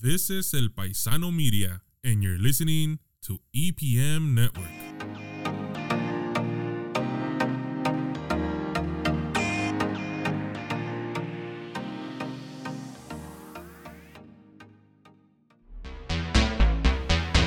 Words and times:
This 0.00 0.30
is 0.30 0.54
El 0.54 0.68
Paisano 0.68 1.32
Media, 1.32 1.80
and 2.04 2.22
you're 2.22 2.38
listening 2.38 3.00
to 3.22 3.40
EPM 3.52 4.32
Network. 4.32 4.70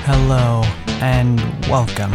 Hello 0.04 0.64
and 1.00 1.40
welcome 1.70 2.12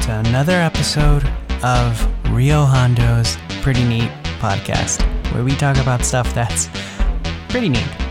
to 0.00 0.20
another 0.26 0.54
episode 0.54 1.22
of 1.62 2.32
Rio 2.32 2.64
Hondo's 2.64 3.36
Pretty 3.62 3.84
Neat 3.84 4.10
podcast, 4.40 5.00
where 5.32 5.44
we 5.44 5.52
talk 5.52 5.76
about 5.76 6.04
stuff 6.04 6.34
that's 6.34 6.68
pretty 7.48 7.68
neat. 7.68 8.07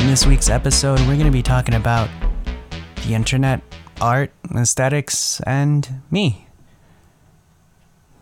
In 0.00 0.06
this 0.06 0.24
week's 0.24 0.48
episode, 0.48 0.98
we're 1.00 1.16
going 1.16 1.26
to 1.26 1.30
be 1.30 1.42
talking 1.42 1.74
about 1.74 2.08
the 3.04 3.12
internet, 3.12 3.60
art, 4.00 4.32
aesthetics, 4.56 5.40
and 5.40 6.00
me. 6.10 6.46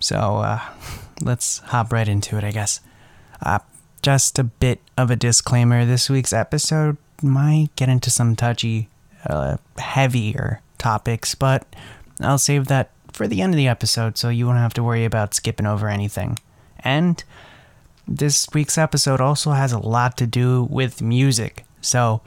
So, 0.00 0.38
uh, 0.38 0.60
let's 1.22 1.58
hop 1.58 1.92
right 1.92 2.08
into 2.08 2.36
it, 2.36 2.42
I 2.42 2.50
guess. 2.50 2.80
Uh, 3.40 3.60
just 4.02 4.40
a 4.40 4.44
bit 4.44 4.80
of 4.96 5.12
a 5.12 5.16
disclaimer 5.16 5.84
this 5.84 6.10
week's 6.10 6.32
episode 6.32 6.96
might 7.22 7.68
get 7.76 7.88
into 7.88 8.10
some 8.10 8.34
touchy, 8.34 8.88
uh, 9.26 9.58
heavier 9.78 10.60
topics, 10.78 11.36
but 11.36 11.64
I'll 12.20 12.38
save 12.38 12.66
that 12.66 12.90
for 13.12 13.28
the 13.28 13.40
end 13.40 13.54
of 13.54 13.56
the 13.56 13.68
episode 13.68 14.18
so 14.18 14.30
you 14.30 14.46
won't 14.46 14.58
have 14.58 14.74
to 14.74 14.82
worry 14.82 15.04
about 15.04 15.32
skipping 15.32 15.66
over 15.66 15.88
anything. 15.88 16.40
And 16.80 17.22
this 18.08 18.48
week's 18.52 18.76
episode 18.76 19.20
also 19.20 19.52
has 19.52 19.70
a 19.70 19.78
lot 19.78 20.16
to 20.16 20.26
do 20.26 20.64
with 20.64 21.00
music. 21.00 21.64
So, 21.80 22.22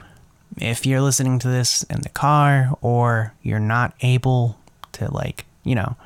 if 0.58 0.84
you're 0.84 1.00
listening 1.00 1.38
to 1.40 1.48
this 1.48 1.82
in 1.84 2.00
the 2.00 2.08
car 2.08 2.76
or 2.80 3.34
you're 3.42 3.58
not 3.58 3.94
able 4.00 4.58
to, 4.92 5.10
like, 5.12 5.46
you 5.64 5.74
know, 5.74 5.96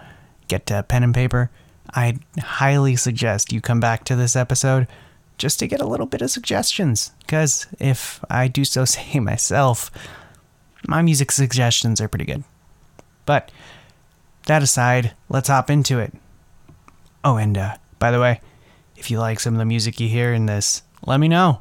get 0.49 0.67
to 0.67 0.83
pen 0.83 1.03
and 1.03 1.15
paper, 1.15 1.51
I 1.95 2.19
highly 2.39 2.97
suggest 2.97 3.53
you 3.53 3.61
come 3.61 3.81
back 3.81 4.05
to 4.05 4.17
this 4.17 4.37
episode 4.37 4.87
just 5.39 5.59
to 5.59 5.67
get 5.67 5.81
a 5.81 5.87
little 5.87 6.07
bit 6.07 6.23
of 6.23 6.31
suggestions. 6.31 7.13
Because 7.21 7.67
if 7.79 8.25
I 8.31 8.49
do 8.49 8.65
so 8.65 8.85
say 8.85 9.19
myself, 9.21 9.91
my 10.87 11.03
music 11.03 11.33
suggestions 11.33 12.01
are 12.01 12.09
pretty 12.09 12.25
good. 12.25 12.45
But 13.25 13.51
that 14.47 14.63
aside, 14.63 15.15
let's 15.29 15.49
hop 15.49 15.71
into 15.71 15.99
it. 15.99 16.15
Oh, 17.25 17.37
and 17.37 17.59
uh, 17.59 17.77
by 17.99 18.11
the 18.11 18.21
way, 18.21 18.41
if 18.97 19.11
you 19.11 19.19
like 19.19 19.41
some 19.41 19.55
of 19.55 19.59
the 19.59 19.65
music 19.65 19.99
you 19.99 20.09
hear 20.09 20.33
in 20.33 20.47
this, 20.47 20.83
let 21.05 21.19
me 21.19 21.29
know. 21.29 21.61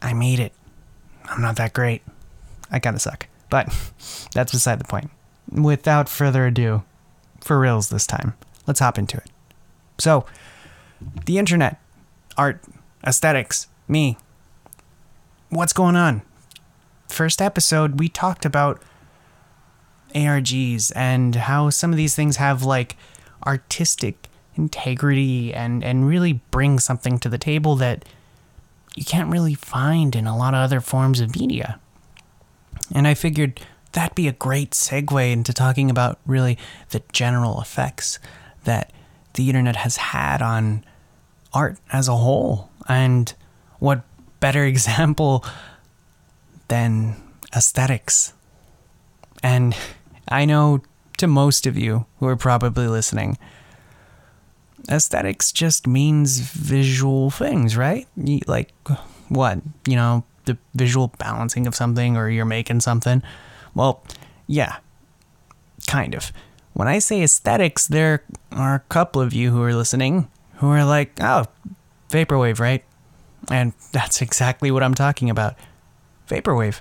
I 0.00 0.12
made 0.12 0.38
it. 0.38 0.52
I'm 1.28 1.42
not 1.42 1.56
that 1.56 1.72
great. 1.72 2.02
I 2.70 2.78
kinda 2.78 2.98
suck. 2.98 3.26
But 3.50 3.66
that's 4.34 4.52
beside 4.52 4.80
the 4.80 4.84
point. 4.84 5.10
Without 5.50 6.08
further 6.08 6.46
ado, 6.46 6.82
for 7.40 7.58
reals 7.58 7.88
this 7.88 8.06
time, 8.06 8.34
let's 8.66 8.80
hop 8.80 8.98
into 8.98 9.16
it. 9.16 9.30
So, 9.98 10.26
the 11.24 11.38
internet, 11.38 11.80
art, 12.36 12.60
aesthetics, 13.06 13.68
me. 13.86 14.18
What's 15.48 15.72
going 15.72 15.96
on? 15.96 16.22
First 17.08 17.40
episode, 17.40 17.98
we 17.98 18.08
talked 18.08 18.44
about 18.44 18.82
ARGs 20.14 20.92
and 20.94 21.34
how 21.34 21.70
some 21.70 21.90
of 21.90 21.96
these 21.96 22.14
things 22.14 22.36
have 22.36 22.62
like 22.62 22.96
artistic 23.46 24.28
integrity 24.56 25.54
and 25.54 25.84
and 25.84 26.06
really 26.06 26.34
bring 26.50 26.78
something 26.78 27.18
to 27.20 27.28
the 27.28 27.38
table 27.38 27.76
that 27.76 28.04
you 28.98 29.04
can't 29.04 29.30
really 29.30 29.54
find 29.54 30.16
in 30.16 30.26
a 30.26 30.36
lot 30.36 30.54
of 30.54 30.60
other 30.60 30.80
forms 30.80 31.20
of 31.20 31.38
media. 31.38 31.78
And 32.92 33.06
I 33.06 33.14
figured 33.14 33.60
that'd 33.92 34.16
be 34.16 34.26
a 34.26 34.32
great 34.32 34.72
segue 34.72 35.32
into 35.32 35.52
talking 35.52 35.88
about 35.88 36.18
really 36.26 36.58
the 36.90 37.02
general 37.12 37.60
effects 37.60 38.18
that 38.64 38.92
the 39.34 39.48
internet 39.48 39.76
has 39.76 39.96
had 39.96 40.42
on 40.42 40.84
art 41.54 41.78
as 41.92 42.08
a 42.08 42.16
whole. 42.16 42.70
And 42.88 43.32
what 43.78 44.02
better 44.40 44.64
example 44.74 45.44
than 46.66 47.14
aesthetics? 47.54 48.32
And 49.44 49.76
I 50.26 50.44
know 50.44 50.82
to 51.18 51.28
most 51.28 51.66
of 51.66 51.78
you 51.78 52.06
who 52.18 52.26
are 52.26 52.36
probably 52.36 52.88
listening, 52.88 53.38
aesthetics 54.88 55.52
just 55.52 55.86
means 55.86 56.40
visual 56.40 57.30
things, 57.30 57.76
right? 57.76 58.06
Like, 58.46 58.72
what? 59.28 59.60
You 59.86 59.96
know, 59.96 60.24
the 60.44 60.56
visual 60.74 61.12
balancing 61.18 61.66
of 61.66 61.74
something 61.74 62.16
or 62.16 62.28
you're 62.28 62.44
making 62.44 62.80
something. 62.80 63.22
Well, 63.74 64.02
yeah, 64.46 64.76
kind 65.86 66.14
of. 66.14 66.32
When 66.72 66.88
I 66.88 66.98
say 67.00 67.22
aesthetics, 67.22 67.86
there 67.86 68.22
are 68.52 68.76
a 68.76 68.80
couple 68.88 69.20
of 69.20 69.32
you 69.32 69.50
who 69.50 69.62
are 69.62 69.74
listening 69.74 70.28
who 70.58 70.68
are 70.68 70.84
like, 70.84 71.12
oh, 71.20 71.46
vaporwave, 72.10 72.58
right? 72.58 72.84
And 73.50 73.72
that's 73.92 74.20
exactly 74.22 74.70
what 74.70 74.82
I'm 74.82 74.94
talking 74.94 75.30
about. 75.30 75.54
Vaporwave. 76.28 76.80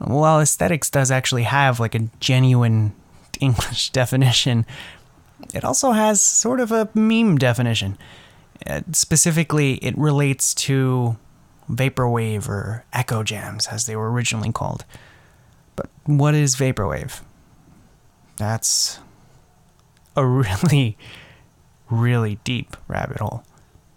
Well, 0.00 0.40
aesthetics 0.40 0.90
does 0.90 1.10
actually 1.10 1.42
have 1.42 1.80
like 1.80 1.94
a 1.94 2.08
genuine 2.20 2.94
English 3.40 3.90
definition, 3.90 4.66
it 5.54 5.64
also 5.64 5.92
has 5.92 6.20
sort 6.20 6.60
of 6.60 6.72
a 6.72 6.88
meme 6.94 7.38
definition. 7.38 7.96
Uh, 8.66 8.82
specifically, 8.92 9.74
it 9.74 9.96
relates 9.96 10.52
to 10.52 11.16
vaporwave 11.70 12.48
or 12.48 12.84
eccojams, 12.92 13.72
as 13.72 13.86
they 13.86 13.96
were 13.96 14.10
originally 14.10 14.52
called. 14.52 14.84
But 15.76 15.88
what 16.04 16.34
is 16.34 16.56
vaporwave? 16.56 17.20
That's 18.36 18.98
a 20.16 20.26
really, 20.26 20.96
really 21.90 22.38
deep 22.44 22.76
rabbit 22.88 23.18
hole, 23.18 23.44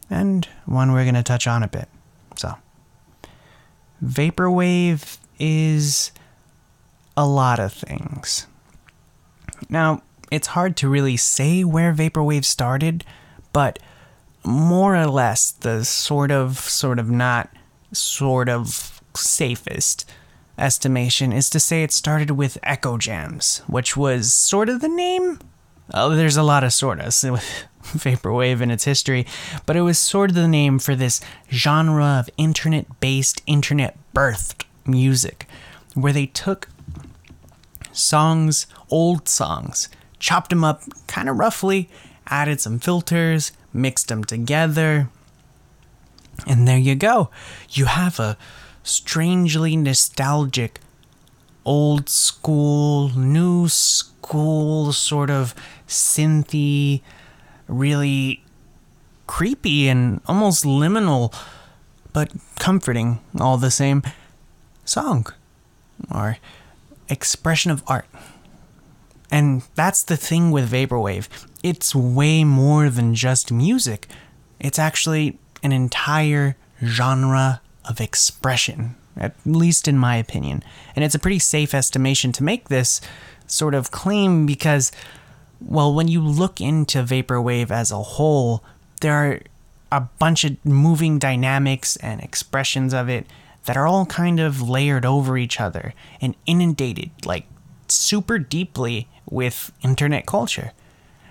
and 0.09 0.47
one 0.65 0.91
we're 0.91 1.05
going 1.05 1.15
to 1.15 1.23
touch 1.23 1.47
on 1.47 1.63
a 1.63 1.67
bit. 1.67 1.89
So, 2.35 2.55
vaporwave 4.03 5.17
is 5.39 6.11
a 7.17 7.25
lot 7.25 7.59
of 7.59 7.73
things. 7.73 8.47
Now, 9.69 10.01
it's 10.31 10.47
hard 10.47 10.75
to 10.77 10.89
really 10.89 11.17
say 11.17 11.63
where 11.63 11.93
vaporwave 11.93 12.45
started, 12.45 13.03
but 13.53 13.77
more 14.43 14.95
or 14.95 15.07
less 15.07 15.51
the 15.51 15.85
sort 15.85 16.31
of, 16.31 16.57
sort 16.57 16.97
of 16.97 17.09
not, 17.09 17.49
sort 17.91 18.49
of 18.49 19.01
safest 19.13 20.09
estimation 20.57 21.33
is 21.33 21.49
to 21.49 21.59
say 21.59 21.83
it 21.83 21.91
started 21.91 22.31
with 22.31 22.57
Eccojams, 22.63 23.59
which 23.69 23.97
was 23.97 24.33
sort 24.33 24.69
of 24.69 24.81
the 24.81 24.87
name. 24.87 25.39
Oh, 25.93 26.15
there's 26.15 26.37
a 26.37 26.43
lot 26.43 26.63
of 26.63 26.71
sort 26.71 26.99
of 26.99 27.07
with 27.31 27.65
vaporwave 27.83 28.61
in 28.61 28.71
its 28.71 28.85
history, 28.85 29.25
but 29.65 29.75
it 29.75 29.81
was 29.81 29.99
sort 29.99 30.29
of 30.29 30.35
the 30.35 30.47
name 30.47 30.79
for 30.79 30.95
this 30.95 31.19
genre 31.51 32.05
of 32.05 32.29
internet-based, 32.37 33.41
internet-birthed 33.45 34.63
music, 34.85 35.47
where 35.93 36.13
they 36.13 36.27
took 36.27 36.69
songs, 37.91 38.67
old 38.89 39.27
songs, 39.27 39.89
chopped 40.21 40.51
them 40.51 40.63
up 40.63 40.83
kind 41.07 41.27
of 41.27 41.37
roughly, 41.37 41.89
added 42.27 42.61
some 42.61 42.79
filters, 42.79 43.51
mixed 43.73 44.07
them 44.07 44.23
together, 44.23 45.09
and 46.47 46.67
there 46.67 46.77
you 46.77 46.95
go. 46.95 47.29
You 47.71 47.85
have 47.85 48.19
a 48.19 48.37
strangely 48.83 49.75
nostalgic, 49.75 50.79
old 51.65 52.07
school, 52.07 53.09
new 53.09 53.67
school 53.67 54.93
sort 54.93 55.29
of 55.29 55.53
synthy, 55.87 57.01
really 57.67 58.43
creepy 59.27 59.87
and 59.87 60.21
almost 60.27 60.63
liminal, 60.63 61.33
but 62.13 62.31
comforting 62.59 63.19
all 63.39 63.57
the 63.57 63.71
same 63.71 64.03
song 64.85 65.25
or 66.13 66.37
expression 67.09 67.71
of 67.71 67.83
art. 67.87 68.05
And 69.31 69.63
that's 69.75 70.03
the 70.03 70.17
thing 70.17 70.51
with 70.51 70.71
Vaporwave. 70.71 71.29
It's 71.63 71.95
way 71.95 72.43
more 72.43 72.89
than 72.89 73.15
just 73.15 73.51
music. 73.51 74.07
It's 74.59 74.77
actually 74.77 75.39
an 75.63 75.71
entire 75.71 76.57
genre 76.83 77.61
of 77.85 78.01
expression, 78.01 78.95
at 79.15 79.33
least 79.45 79.87
in 79.87 79.97
my 79.97 80.17
opinion. 80.17 80.63
And 80.95 81.05
it's 81.05 81.15
a 81.15 81.19
pretty 81.19 81.39
safe 81.39 81.73
estimation 81.73 82.31
to 82.33 82.43
make 82.43 82.67
this 82.67 82.99
sort 83.47 83.73
of 83.73 83.91
claim 83.91 84.45
because, 84.45 84.91
well, 85.59 85.93
when 85.93 86.07
you 86.07 86.21
look 86.21 86.59
into 86.59 87.03
Vaporwave 87.03 87.71
as 87.71 87.91
a 87.91 88.01
whole, 88.01 88.63
there 88.99 89.13
are 89.13 89.39
a 89.91 90.01
bunch 90.19 90.43
of 90.43 90.63
moving 90.65 91.19
dynamics 91.19 91.95
and 91.97 92.21
expressions 92.21 92.93
of 92.93 93.09
it 93.09 93.25
that 93.65 93.77
are 93.77 93.85
all 93.85 94.05
kind 94.05 94.39
of 94.39 94.61
layered 94.61 95.05
over 95.05 95.37
each 95.37 95.59
other 95.59 95.93
and 96.19 96.35
inundated 96.45 97.11
like 97.25 97.45
super 97.93 98.39
deeply 98.39 99.07
with 99.29 99.71
internet 99.83 100.25
culture. 100.25 100.71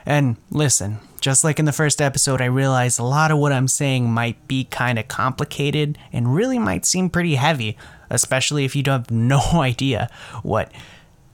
And 0.07 0.37
listen, 0.51 0.99
just 1.21 1.45
like 1.45 1.59
in 1.59 1.67
the 1.67 1.73
first 1.73 2.01
episode, 2.01 2.41
I 2.41 2.47
realized 2.47 2.99
a 2.99 3.05
lot 3.05 3.31
of 3.31 3.39
what 3.39 3.53
I'm 3.53 3.69
saying 3.69 4.11
might 4.11 4.49
be 4.49 4.65
kind 4.65 4.99
of 4.99 5.09
complicated 5.09 5.99
and 6.13 6.35
really 6.35 6.59
might 6.59 6.87
seem 6.87 7.11
pretty 7.11 7.35
heavy. 7.35 7.77
especially 8.13 8.65
if 8.65 8.75
you 8.75 8.83
don't 8.83 9.01
have 9.01 9.11
no 9.13 9.41
idea 9.55 10.11
what 10.43 10.73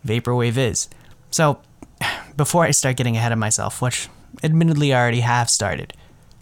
vaporwave 0.07 0.57
is. 0.59 0.89
So, 1.31 1.61
before 2.37 2.65
I 2.65 2.71
start 2.71 2.97
getting 2.97 3.17
ahead 3.17 3.33
of 3.33 3.39
myself, 3.39 3.81
which 3.81 4.09
admittedly 4.43 4.93
I 4.93 5.01
already 5.01 5.21
have 5.21 5.49
started, 5.49 5.95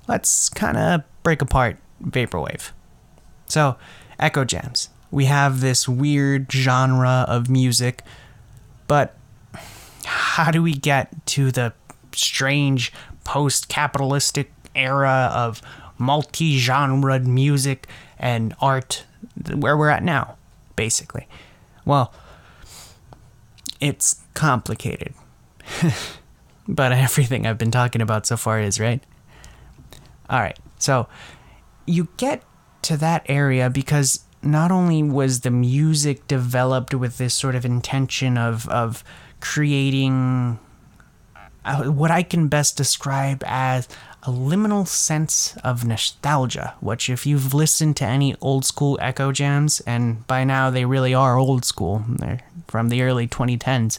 let's 0.08 0.48
kind 0.48 0.76
of 0.76 1.02
break 1.22 1.40
apart 1.40 1.76
vaporwave. 2.02 2.70
So, 3.46 3.76
eccojams. 4.19 4.88
We 5.10 5.26
have 5.26 5.60
this 5.60 5.88
weird 5.88 6.50
genre 6.50 7.25
of 7.28 7.48
music, 7.48 8.02
but 8.94 9.17
how 10.05 10.52
do 10.52 10.62
we 10.62 10.73
get 10.73 11.26
to 11.26 11.50
the 11.50 11.73
strange 12.12 12.93
post 13.25 13.69
capitalistic 13.69 14.52
era 14.76 15.32
of 15.35 15.61
multi 15.99 16.58
genre 16.58 17.19
music 17.19 17.88
and 18.20 18.55
art 18.61 19.05
where 19.52 19.76
we're 19.76 19.88
at 19.88 20.05
now, 20.05 20.37
basically? 20.76 21.26
Well, 21.85 22.14
it's 23.81 24.23
complicated. 24.35 25.12
but 26.69 26.93
everything 26.93 27.49
I've 27.49 27.58
been 27.58 27.73
talking 27.73 28.00
about 28.00 28.26
so 28.26 28.37
far 28.37 28.61
is, 28.61 28.79
right? 28.79 29.02
All 30.31 30.38
right. 30.38 30.56
So 30.79 31.08
you 31.85 32.06
get 32.17 32.44
to 32.82 32.96
that 32.99 33.26
area 33.29 33.69
because 33.70 34.20
not 34.44 34.70
only 34.70 35.02
was 35.02 35.41
the 35.41 35.50
music 35.50 36.26
developed 36.29 36.94
with 36.94 37.19
this 37.19 37.35
sort 37.35 37.55
of 37.55 37.64
intention 37.64 38.37
of 38.37 38.69
of 38.69 39.02
creating 39.41 40.58
uh, 41.64 41.85
what 41.85 42.11
I 42.11 42.23
can 42.23 42.49
best 42.49 42.76
describe 42.76 43.43
as 43.46 43.88
a 44.23 44.31
liminal 44.31 44.87
sense 44.87 45.56
of 45.58 45.85
nostalgia, 45.85 46.75
which, 46.81 47.11
if 47.11 47.26
you've 47.26 47.52
listened 47.55 47.96
to 47.99 48.05
any 48.05 48.35
old 48.41 48.64
school 48.64 48.99
Eccojams, 49.00 49.82
and 49.87 50.26
by 50.26 50.44
now 50.44 50.70
they 50.70 50.85
really 50.85 51.14
are 51.14 51.37
old 51.37 51.64
school, 51.64 52.05
they're 52.08 52.41
from 52.69 52.88
the 52.88 53.02
early 53.02 53.29
2010s, 53.29 53.99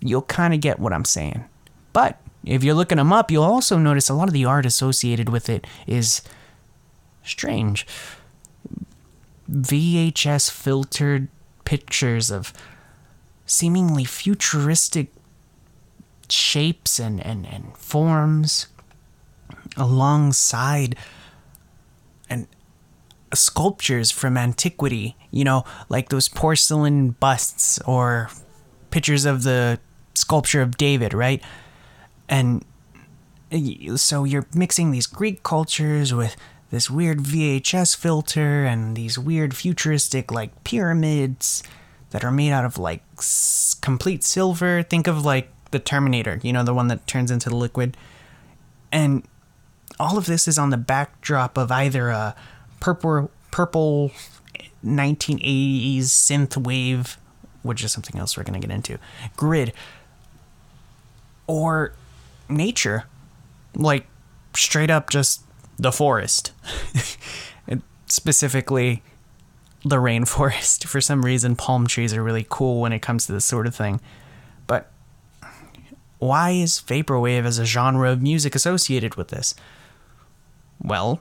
you'll 0.00 0.22
kind 0.22 0.54
of 0.54 0.60
get 0.60 0.78
what 0.78 0.92
I'm 0.92 1.04
saying. 1.04 1.44
But 1.92 2.20
if 2.44 2.64
you're 2.64 2.74
looking 2.74 2.98
them 2.98 3.12
up, 3.12 3.30
you'll 3.30 3.42
also 3.42 3.76
notice 3.76 4.08
a 4.08 4.14
lot 4.14 4.28
of 4.28 4.34
the 4.34 4.44
art 4.44 4.66
associated 4.66 5.28
with 5.28 5.48
it 5.48 5.66
is 5.86 6.22
strange. 7.24 7.86
VHS 9.50 10.50
filtered 10.50 11.28
pictures 11.64 12.30
of 12.30 12.52
seemingly 13.46 14.04
futuristic 14.04 15.12
shapes 16.28 16.98
and, 16.98 17.24
and, 17.24 17.46
and 17.46 17.76
forms 17.76 18.68
alongside 19.76 20.96
and 22.28 22.46
sculptures 23.34 24.10
from 24.10 24.36
antiquity, 24.36 25.16
you 25.30 25.44
know, 25.44 25.64
like 25.88 26.08
those 26.08 26.28
porcelain 26.28 27.10
busts 27.10 27.80
or 27.80 28.30
pictures 28.90 29.24
of 29.24 29.42
the 29.42 29.80
sculpture 30.14 30.62
of 30.62 30.76
David, 30.76 31.14
right? 31.14 31.42
And 32.28 32.64
so 33.96 34.24
you're 34.24 34.46
mixing 34.54 34.92
these 34.92 35.06
Greek 35.06 35.42
cultures 35.42 36.14
with 36.14 36.36
this 36.70 36.88
weird 36.90 37.18
VHS 37.18 37.96
filter 37.96 38.64
and 38.64 38.96
these 38.96 39.18
weird 39.18 39.54
futuristic 39.54 40.30
like 40.30 40.64
pyramids 40.64 41.62
that 42.10 42.24
are 42.24 42.30
made 42.30 42.52
out 42.52 42.64
of 42.64 42.78
like 42.78 43.02
s- 43.18 43.76
complete 43.80 44.22
silver. 44.22 44.82
Think 44.82 45.06
of 45.06 45.24
like 45.24 45.50
the 45.70 45.78
Terminator, 45.78 46.40
you 46.42 46.52
know, 46.52 46.62
the 46.62 46.74
one 46.74 46.88
that 46.88 47.06
turns 47.06 47.30
into 47.30 47.48
the 47.48 47.56
liquid. 47.56 47.96
And 48.92 49.24
all 49.98 50.16
of 50.16 50.26
this 50.26 50.48
is 50.48 50.58
on 50.58 50.70
the 50.70 50.76
backdrop 50.76 51.58
of 51.58 51.70
either 51.70 52.08
a 52.08 52.34
purple 52.80 53.30
purple 53.50 54.12
1980s 54.84 56.02
synth 56.02 56.56
wave, 56.56 57.18
which 57.62 57.84
is 57.84 57.92
something 57.92 58.18
else 58.18 58.36
we're 58.36 58.44
going 58.44 58.60
to 58.60 58.66
get 58.66 58.74
into, 58.74 58.98
grid 59.36 59.72
or 61.46 61.92
nature, 62.48 63.04
like 63.74 64.06
straight 64.54 64.90
up 64.90 65.10
just 65.10 65.42
the 65.80 65.92
forest, 65.92 66.52
specifically 68.06 69.02
the 69.82 69.96
rainforest. 69.96 70.84
For 70.86 71.00
some 71.00 71.24
reason, 71.24 71.56
palm 71.56 71.86
trees 71.86 72.12
are 72.12 72.22
really 72.22 72.46
cool 72.48 72.80
when 72.80 72.92
it 72.92 73.00
comes 73.00 73.26
to 73.26 73.32
this 73.32 73.46
sort 73.46 73.66
of 73.66 73.74
thing. 73.74 74.00
But 74.66 74.90
why 76.18 76.50
is 76.50 76.82
vaporwave 76.86 77.44
as 77.44 77.58
a 77.58 77.64
genre 77.64 78.10
of 78.10 78.20
music 78.20 78.54
associated 78.54 79.14
with 79.14 79.28
this? 79.28 79.54
Well, 80.82 81.20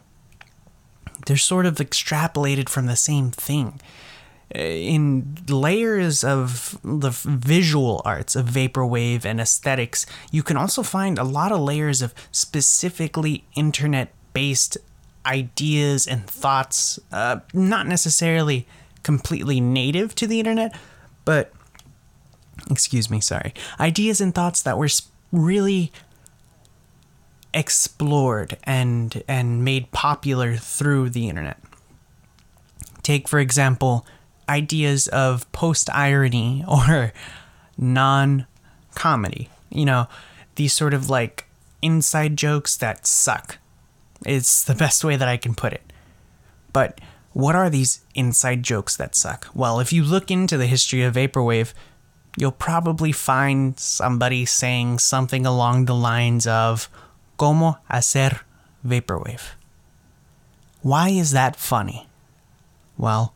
they're 1.26 1.38
sort 1.38 1.66
of 1.66 1.76
extrapolated 1.76 2.68
from 2.68 2.86
the 2.86 2.96
same 2.96 3.32
thing 3.32 3.80
eh, 4.54 4.76
in 4.76 5.38
layers 5.48 6.24
of 6.24 6.80
the 6.84 7.12
visual 7.12 8.02
arts 8.04 8.36
of 8.36 8.46
vaporwave 8.48 9.26
and 9.26 9.40
aesthetics, 9.40 10.06
you 10.32 10.44
can 10.44 10.56
also 10.56 10.82
find 10.82 11.18
a 11.18 11.26
lot 11.26 11.52
of 11.52 11.60
layers 11.60 12.02
of 12.02 12.14
specifically 12.32 13.44
internet 13.56 14.14
based 14.40 14.78
ideas 15.26 16.08
and 16.08 16.26
thoughts, 16.26 16.98
uh, 17.12 17.42
not 17.54 17.86
necessarily 17.86 18.66
completely 19.04 19.60
native 19.60 20.16
to 20.16 20.26
the 20.26 20.40
internet, 20.40 20.74
but, 21.26 21.52
excuse 22.72 23.10
me, 23.10 23.20
sorry, 23.20 23.54
ideas 23.82 24.22
and 24.22 24.34
thoughts 24.34 24.62
that 24.62 24.78
were 24.78 24.88
really 25.34 25.92
explored 27.54 28.58
and 28.64 29.24
and 29.28 29.66
made 29.66 29.92
popular 29.92 30.56
through 30.56 31.10
the 31.10 31.28
internet. 31.28 31.58
Take 33.04 33.28
for 33.28 33.40
example 33.40 34.06
ideas 34.48 35.10
of 35.10 35.52
post 35.52 35.90
irony 35.94 36.64
or 36.88 37.12
non 37.78 38.48
comedy. 38.96 39.50
You 39.70 39.84
know, 39.84 40.08
these 40.56 40.72
sort 40.72 40.94
of 40.94 41.10
like 41.10 41.46
inside 41.82 42.38
jokes 42.38 42.78
that 42.78 43.06
suck. 43.06 43.58
It's 44.26 44.64
the 44.64 44.76
best 44.76 45.04
way 45.04 45.16
that 45.16 45.28
I 45.28 45.38
can 45.38 45.56
put 45.56 45.74
it. 45.74 45.94
But 46.74 47.00
what 47.34 47.56
are 47.56 47.70
these 47.70 48.02
inside 48.16 48.64
jokes 48.64 48.96
that 48.98 49.16
suck? 49.16 49.48
Well, 49.54 49.80
if 49.80 49.94
you 49.94 50.04
look 50.04 50.30
into 50.32 50.58
the 50.58 50.68
history 50.68 51.04
of 51.04 51.16
Vaporwave, 51.16 51.74
you'll 52.38 52.52
probably 52.52 53.12
find 53.12 53.80
somebody 53.80 54.46
saying 54.46 55.00
something 55.00 55.46
along 55.46 55.86
the 55.86 55.96
lines 55.96 56.48
of 56.48 56.90
Como 57.38 57.78
hacer 57.90 58.42
Vaporwave. 58.86 59.54
Why 60.82 61.10
is 61.10 61.32
that 61.32 61.56
funny? 61.56 62.08
Well, 62.98 63.34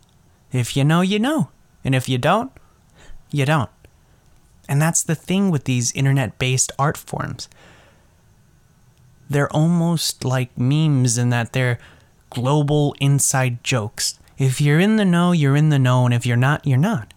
if 0.51 0.75
you 0.77 0.83
know, 0.83 1.01
you 1.01 1.19
know. 1.19 1.49
And 1.83 1.93
if 1.93 2.07
you 2.07 2.17
don't, 2.17 2.51
you 3.31 3.45
don't. 3.45 3.69
And 4.69 4.81
that's 4.81 5.03
the 5.03 5.15
thing 5.15 5.51
with 5.51 5.65
these 5.65 5.91
internet 5.91 6.39
based 6.39 6.71
art 6.79 6.97
forms. 6.97 7.49
They're 9.33 9.51
almost 9.51 10.23
like 10.23 10.57
memes 10.57 11.17
in 11.17 11.29
that 11.29 11.53
they're 11.53 11.79
global 12.29 12.95
inside 12.99 13.63
jokes. 13.63 14.19
If 14.37 14.61
you're 14.61 14.79
in 14.79 14.95
the 14.95 15.05
know, 15.05 15.31
you're 15.31 15.55
in 15.55 15.69
the 15.69 15.79
know, 15.79 16.05
and 16.05 16.13
if 16.13 16.25
you're 16.25 16.37
not, 16.37 16.65
you're 16.65 16.77
not. 16.77 17.13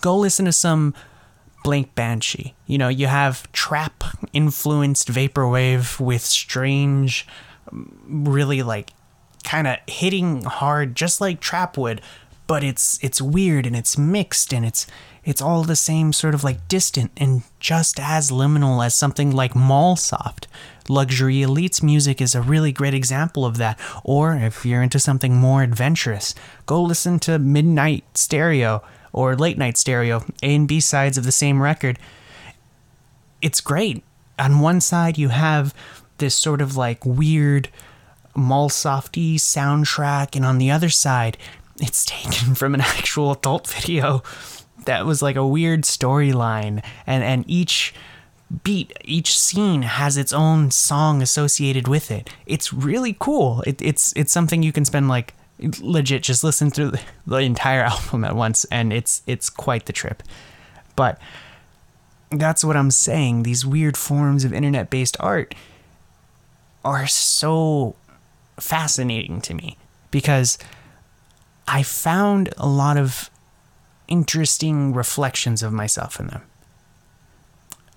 Go 0.00 0.16
listen 0.16 0.44
to 0.44 0.52
some 0.52 0.94
Blank 1.62 1.94
Banshee. 1.94 2.54
You 2.66 2.78
know, 2.78 2.88
you 2.88 3.06
have 3.06 3.50
trap 3.52 4.04
influenced 4.32 5.08
vaporwave 5.08 5.98
with 5.98 6.22
strange, 6.22 7.26
mm, 7.72 7.86
really 8.06 8.62
like 8.62 8.90
kind 9.44 9.66
of 9.66 9.78
hitting 9.86 10.44
hard, 10.44 10.94
just 10.94 11.20
like 11.20 11.40
trap 11.40 11.76
would, 11.78 12.00
but 12.46 12.62
it's 12.62 12.98
it's 13.02 13.20
weird 13.20 13.66
and 13.66 13.74
it's 13.74 13.96
mixed 13.96 14.52
and 14.52 14.64
it's 14.64 14.86
it's 15.24 15.42
all 15.42 15.62
the 15.62 15.76
same 15.76 16.12
sort 16.12 16.34
of 16.34 16.44
like 16.44 16.68
distant 16.68 17.10
and 17.16 17.42
just 17.60 17.98
as 17.98 18.30
liminal 18.30 18.84
as 18.84 18.94
something 18.94 19.30
like 19.30 19.54
Mallsoft. 19.54 20.46
Luxury 20.88 21.42
Elite's 21.42 21.82
music 21.82 22.20
is 22.20 22.34
a 22.34 22.42
really 22.42 22.72
great 22.72 22.94
example 22.94 23.46
of 23.46 23.56
that. 23.56 23.78
Or 24.04 24.34
if 24.34 24.66
you're 24.66 24.82
into 24.82 24.98
something 24.98 25.34
more 25.36 25.62
adventurous, 25.62 26.34
go 26.66 26.82
listen 26.82 27.18
to 27.20 27.38
Midnight 27.38 28.04
Stereo 28.14 28.82
or 29.12 29.36
Late 29.36 29.56
Night 29.56 29.78
Stereo, 29.78 30.24
A 30.42 30.54
and 30.54 30.68
B 30.68 30.80
sides 30.80 31.16
of 31.16 31.24
the 31.24 31.32
same 31.32 31.62
record. 31.62 31.98
It's 33.40 33.60
great. 33.60 34.02
On 34.38 34.60
one 34.60 34.80
side, 34.80 35.16
you 35.16 35.28
have 35.28 35.72
this 36.18 36.34
sort 36.34 36.60
of 36.60 36.76
like 36.76 37.04
weird 37.06 37.68
Mallsofty 38.36 39.36
soundtrack, 39.36 40.34
and 40.34 40.44
on 40.44 40.58
the 40.58 40.70
other 40.70 40.88
side, 40.88 41.38
it's 41.80 42.04
taken 42.04 42.54
from 42.56 42.74
an 42.74 42.80
actual 42.80 43.32
adult 43.32 43.68
video 43.68 44.22
that 44.84 45.06
was 45.06 45.22
like 45.22 45.36
a 45.36 45.46
weird 45.46 45.82
storyline. 45.82 46.84
And 47.06 47.22
and 47.24 47.44
each 47.48 47.94
beat 48.62 48.92
each 49.04 49.38
scene 49.38 49.82
has 49.82 50.16
its 50.16 50.32
own 50.32 50.70
song 50.70 51.22
associated 51.22 51.88
with 51.88 52.10
it. 52.10 52.30
It's 52.46 52.72
really 52.72 53.16
cool. 53.18 53.62
It, 53.66 53.80
it's 53.80 54.12
it's 54.14 54.32
something 54.32 54.62
you 54.62 54.72
can 54.72 54.84
spend 54.84 55.08
like 55.08 55.34
legit 55.80 56.22
just 56.22 56.44
listen 56.44 56.70
through 56.70 56.92
the, 57.26 57.38
entire 57.38 57.82
album 57.84 58.24
at 58.24 58.36
once 58.36 58.64
and 58.66 58.92
it's 58.92 59.22
it's 59.26 59.50
quite 59.50 59.86
the 59.86 59.92
trip. 59.92 60.22
But 60.96 61.18
that's 62.30 62.64
what 62.64 62.76
i'm 62.76 62.90
saying. 62.90 63.44
These 63.44 63.64
weird 63.64 63.96
forms 63.96 64.44
of 64.44 64.52
internet 64.52 64.90
based 64.90 65.16
art 65.20 65.54
are 66.84 67.06
so 67.06 67.94
fascinating 68.58 69.40
to 69.42 69.54
me 69.54 69.76
because 70.10 70.58
I 71.66 71.82
found 71.82 72.52
a 72.56 72.68
lot 72.68 72.96
of 72.96 73.30
interesting 74.08 74.92
reflections 74.92 75.62
of 75.62 75.72
myself 75.72 76.20
in 76.20 76.28
them. 76.28 76.42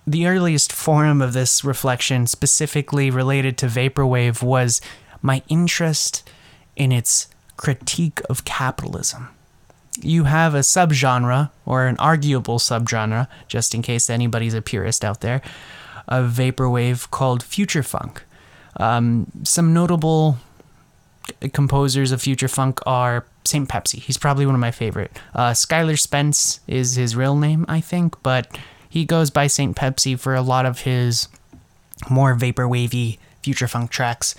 The 0.05 0.27
earliest 0.27 0.71
form 0.71 1.21
of 1.21 1.33
this 1.33 1.65
reflection, 1.65 2.27
specifically 2.27 3.11
related 3.11 3.57
to 3.57 3.67
Vaporwave, 3.67 4.41
was 4.41 4.79
my 5.21 5.43
interest 5.49 6.29
in 6.75 6.91
its 6.91 7.27
critique 7.57 8.21
of 8.29 8.45
capitalism. 8.45 9.29
You 10.01 10.25
have 10.25 10.53
a 10.55 10.59
subgenre, 10.59 11.49
or 11.65 11.87
an 11.87 11.97
arguable 11.97 12.59
subgenre, 12.59 13.27
just 13.47 13.75
in 13.75 13.81
case 13.81 14.09
anybody's 14.09 14.53
a 14.53 14.61
purist 14.61 15.03
out 15.03 15.21
there, 15.21 15.41
of 16.07 16.31
Vaporwave 16.31 17.09
called 17.11 17.43
Future 17.43 17.83
Funk. 17.83 18.23
Um, 18.77 19.27
some 19.43 19.73
notable 19.73 20.37
composers 21.51 22.11
of 22.11 22.21
Future 22.21 22.47
Funk 22.47 22.79
are 22.85 23.25
St. 23.47 23.67
Pepsi. 23.67 23.99
He's 23.99 24.17
probably 24.17 24.45
one 24.45 24.55
of 24.55 24.61
my 24.61 24.71
favorite. 24.71 25.11
Uh, 25.33 25.51
Skylar 25.51 25.99
Spence 25.99 26.59
is 26.67 26.95
his 26.95 27.15
real 27.15 27.35
name, 27.35 27.65
I 27.67 27.81
think, 27.81 28.21
but 28.23 28.57
he 28.89 29.05
goes 29.05 29.29
by 29.29 29.47
St. 29.47 29.75
Pepsi 29.75 30.19
for 30.19 30.35
a 30.35 30.41
lot 30.41 30.65
of 30.65 30.81
his 30.81 31.27
more 32.09 32.35
vapor 32.35 32.67
wavy 32.67 33.19
Future 33.41 33.67
Funk 33.67 33.91
tracks. 33.91 34.35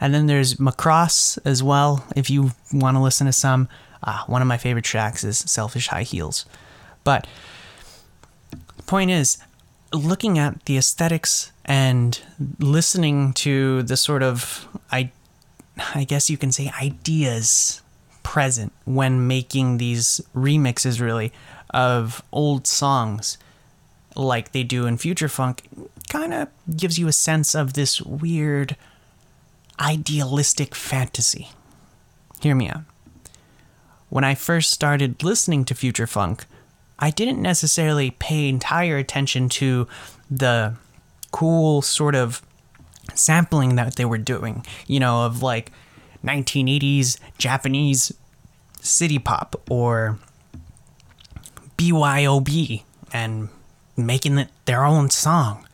And 0.00 0.14
then 0.14 0.26
there's 0.26 0.54
Macross 0.56 1.38
as 1.44 1.62
well, 1.62 2.04
if 2.14 2.30
you 2.30 2.52
want 2.72 2.96
to 2.96 3.00
listen 3.00 3.26
to 3.26 3.32
some. 3.32 3.68
Uh, 4.02 4.22
one 4.26 4.42
of 4.42 4.48
my 4.48 4.58
favorite 4.58 4.84
tracks 4.84 5.24
is 5.24 5.38
Selfish 5.38 5.88
High 5.88 6.04
Heels. 6.04 6.44
But 7.02 7.26
the 8.76 8.82
point 8.84 9.10
is, 9.10 9.38
looking 9.92 10.38
at 10.38 10.64
the 10.66 10.76
aesthetics 10.76 11.52
and 11.64 12.20
listening 12.58 13.32
to 13.32 13.82
the 13.82 13.96
sort 13.96 14.22
of 14.22 14.68
I 14.90 15.10
I 15.94 16.04
guess 16.04 16.28
you 16.28 16.36
can 16.36 16.52
say 16.52 16.72
ideas 16.80 17.82
present 18.28 18.70
when 18.84 19.26
making 19.26 19.78
these 19.78 20.20
remixes 20.36 21.00
really 21.00 21.32
of 21.70 22.22
old 22.30 22.66
songs 22.66 23.38
like 24.14 24.52
they 24.52 24.62
do 24.62 24.84
in 24.84 24.98
future 24.98 25.30
funk 25.30 25.62
kind 26.10 26.34
of 26.34 26.46
gives 26.76 26.98
you 26.98 27.08
a 27.08 27.12
sense 27.12 27.54
of 27.54 27.72
this 27.72 28.02
weird 28.02 28.76
idealistic 29.80 30.74
fantasy. 30.74 31.48
Hear 32.42 32.54
me 32.54 32.68
out. 32.68 32.82
When 34.10 34.24
i 34.24 34.34
first 34.34 34.72
started 34.72 35.24
listening 35.24 35.64
to 35.64 35.74
future 35.74 36.06
funk 36.06 36.44
i 36.98 37.08
didn't 37.08 37.40
necessarily 37.40 38.10
pay 38.10 38.46
entire 38.50 38.98
attention 38.98 39.48
to 39.48 39.88
the 40.30 40.74
cool 41.30 41.80
sort 41.80 42.14
of 42.14 42.42
sampling 43.14 43.76
that 43.76 43.96
they 43.96 44.04
were 44.04 44.18
doing, 44.18 44.66
you 44.86 45.00
know, 45.00 45.24
of 45.24 45.42
like 45.42 45.72
1980s 46.24 47.18
Japanese 47.38 48.12
city 48.88 49.18
pop 49.18 49.60
or 49.70 50.18
BYOB 51.76 52.82
and 53.12 53.48
making 53.96 54.38
it 54.38 54.48
their 54.64 54.84
own 54.84 55.10
song. 55.10 55.66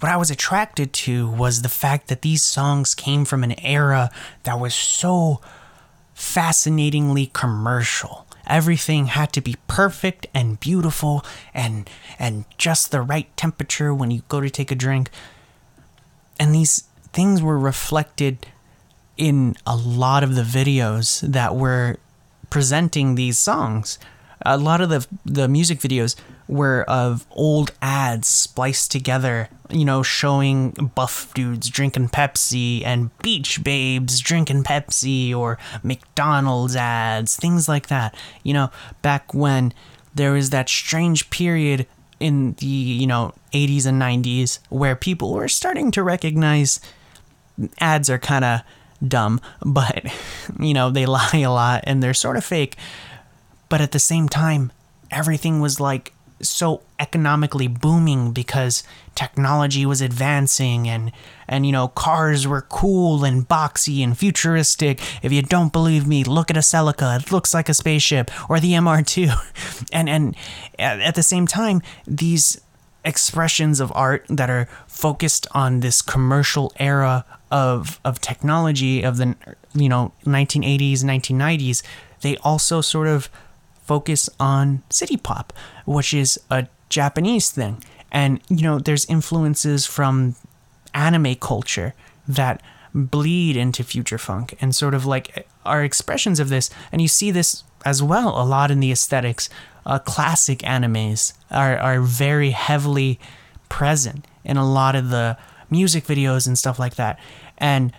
What 0.00 0.12
I 0.12 0.16
was 0.16 0.30
attracted 0.30 0.92
to 0.92 1.28
was 1.30 1.62
the 1.62 1.68
fact 1.68 2.08
that 2.08 2.22
these 2.22 2.42
songs 2.42 2.94
came 2.94 3.24
from 3.24 3.42
an 3.42 3.58
era 3.60 4.10
that 4.42 4.60
was 4.60 4.74
so 4.74 5.40
fascinatingly 6.14 7.30
commercial. 7.32 8.26
Everything 8.46 9.06
had 9.06 9.32
to 9.32 9.40
be 9.40 9.56
perfect 9.66 10.26
and 10.34 10.60
beautiful 10.60 11.24
and 11.54 11.88
and 12.18 12.44
just 12.58 12.90
the 12.90 13.00
right 13.00 13.34
temperature 13.36 13.94
when 13.94 14.10
you 14.10 14.22
go 14.28 14.40
to 14.40 14.50
take 14.50 14.70
a 14.70 14.74
drink. 14.74 15.08
And 16.38 16.54
these 16.54 16.84
things 17.12 17.40
were 17.40 17.58
reflected 17.58 18.46
in 19.16 19.56
a 19.66 19.76
lot 19.76 20.22
of 20.22 20.34
the 20.34 20.42
videos 20.42 21.20
that 21.20 21.56
were 21.56 21.98
presenting 22.50 23.14
these 23.14 23.38
songs. 23.38 23.98
A 24.46 24.58
lot 24.58 24.80
of 24.80 24.90
the 24.90 25.06
the 25.24 25.48
music 25.48 25.78
videos 25.80 26.16
were 26.46 26.84
of 26.88 27.26
old 27.30 27.72
ads 27.80 28.28
spliced 28.28 28.90
together, 28.90 29.48
you 29.70 29.84
know, 29.84 30.02
showing 30.02 30.70
buff 30.94 31.32
dudes 31.34 31.70
drinking 31.70 32.08
Pepsi 32.08 32.84
and 32.84 33.16
beach 33.18 33.64
babes 33.64 34.20
drinking 34.20 34.64
Pepsi 34.64 35.34
or 35.34 35.58
McDonald's 35.82 36.76
ads, 36.76 37.36
things 37.36 37.68
like 37.68 37.86
that. 37.86 38.14
You 38.42 38.52
know, 38.52 38.70
back 39.00 39.32
when 39.32 39.72
there 40.14 40.32
was 40.32 40.50
that 40.50 40.68
strange 40.68 41.30
period 41.30 41.86
in 42.20 42.52
the, 42.54 42.66
you 42.66 43.06
know, 43.06 43.34
80s 43.52 43.86
and 43.86 44.00
90s 44.00 44.58
where 44.68 44.96
people 44.96 45.32
were 45.32 45.48
starting 45.48 45.90
to 45.92 46.02
recognize 46.02 46.80
ads 47.80 48.10
are 48.10 48.18
kind 48.18 48.44
of 48.44 48.60
dumb, 49.08 49.40
but 49.64 50.04
you 50.58 50.74
know, 50.74 50.90
they 50.90 51.06
lie 51.06 51.42
a 51.44 51.50
lot 51.50 51.84
and 51.86 52.02
they're 52.02 52.14
sort 52.14 52.36
of 52.36 52.44
fake. 52.44 52.76
But 53.68 53.80
at 53.80 53.92
the 53.92 53.98
same 53.98 54.28
time, 54.28 54.72
everything 55.10 55.60
was 55.60 55.80
like 55.80 56.12
so 56.42 56.82
economically 56.98 57.68
booming 57.68 58.32
because 58.32 58.82
technology 59.14 59.86
was 59.86 60.00
advancing 60.00 60.88
and 60.88 61.12
and 61.48 61.64
you 61.64 61.72
know 61.72 61.88
cars 61.88 62.46
were 62.46 62.62
cool 62.62 63.24
and 63.24 63.48
boxy 63.48 64.02
and 64.02 64.18
futuristic. 64.18 65.00
If 65.22 65.32
you 65.32 65.42
don't 65.42 65.72
believe 65.72 66.06
me 66.06 66.24
look 66.24 66.50
at 66.50 66.56
a 66.56 66.60
celica. 66.60 67.20
It 67.20 67.32
looks 67.32 67.54
like 67.54 67.68
a 67.68 67.74
spaceship 67.74 68.30
or 68.50 68.60
the 68.60 68.72
mr2 68.72 69.88
and 69.92 70.08
and 70.08 70.36
at 70.78 71.14
the 71.14 71.22
same 71.22 71.46
time 71.46 71.82
these 72.06 72.60
expressions 73.04 73.80
of 73.80 73.92
art 73.94 74.24
that 74.28 74.50
are 74.50 74.68
focused 74.86 75.46
on 75.52 75.80
this 75.80 76.00
commercial 76.02 76.72
era 76.78 77.24
of 77.50 78.00
of 78.04 78.20
technology 78.20 79.02
of 79.02 79.18
the 79.18 79.36
you 79.74 79.88
know 79.88 80.12
1980s 80.24 81.00
1990s 81.04 81.82
they 82.22 82.36
also 82.38 82.80
sort 82.80 83.06
of 83.06 83.28
focus 83.82 84.30
on 84.40 84.82
city 84.88 85.16
pop 85.16 85.52
which 85.84 86.14
is 86.14 86.40
a 86.50 86.66
Japanese 86.88 87.50
thing. 87.50 87.82
And 88.12 88.40
you 88.48 88.62
know 88.62 88.78
there's 88.78 89.04
influences 89.06 89.86
from 89.86 90.36
anime 90.94 91.34
culture 91.34 91.94
that 92.28 92.62
bleed 92.94 93.56
into 93.56 93.82
future 93.82 94.18
funk 94.18 94.56
and 94.60 94.74
sort 94.74 94.94
of 94.94 95.04
like 95.04 95.48
are 95.64 95.82
expressions 95.82 96.38
of 96.38 96.48
this 96.48 96.70
and 96.92 97.02
you 97.02 97.08
see 97.08 97.30
this 97.30 97.64
as 97.84 98.02
well 98.02 98.40
a 98.40 98.44
lot 98.44 98.70
in 98.70 98.78
the 98.78 98.92
aesthetics 98.92 99.48
uh, 99.86 99.98
classic 99.98 100.60
animes 100.60 101.32
are, 101.50 101.76
are 101.76 102.00
very 102.00 102.50
heavily 102.50 103.18
present 103.68 104.26
in 104.44 104.56
a 104.56 104.66
lot 104.66 104.94
of 104.94 105.10
the 105.10 105.36
music 105.70 106.04
videos 106.04 106.46
and 106.46 106.58
stuff 106.58 106.78
like 106.78 106.94
that. 106.96 107.18
And 107.58 107.92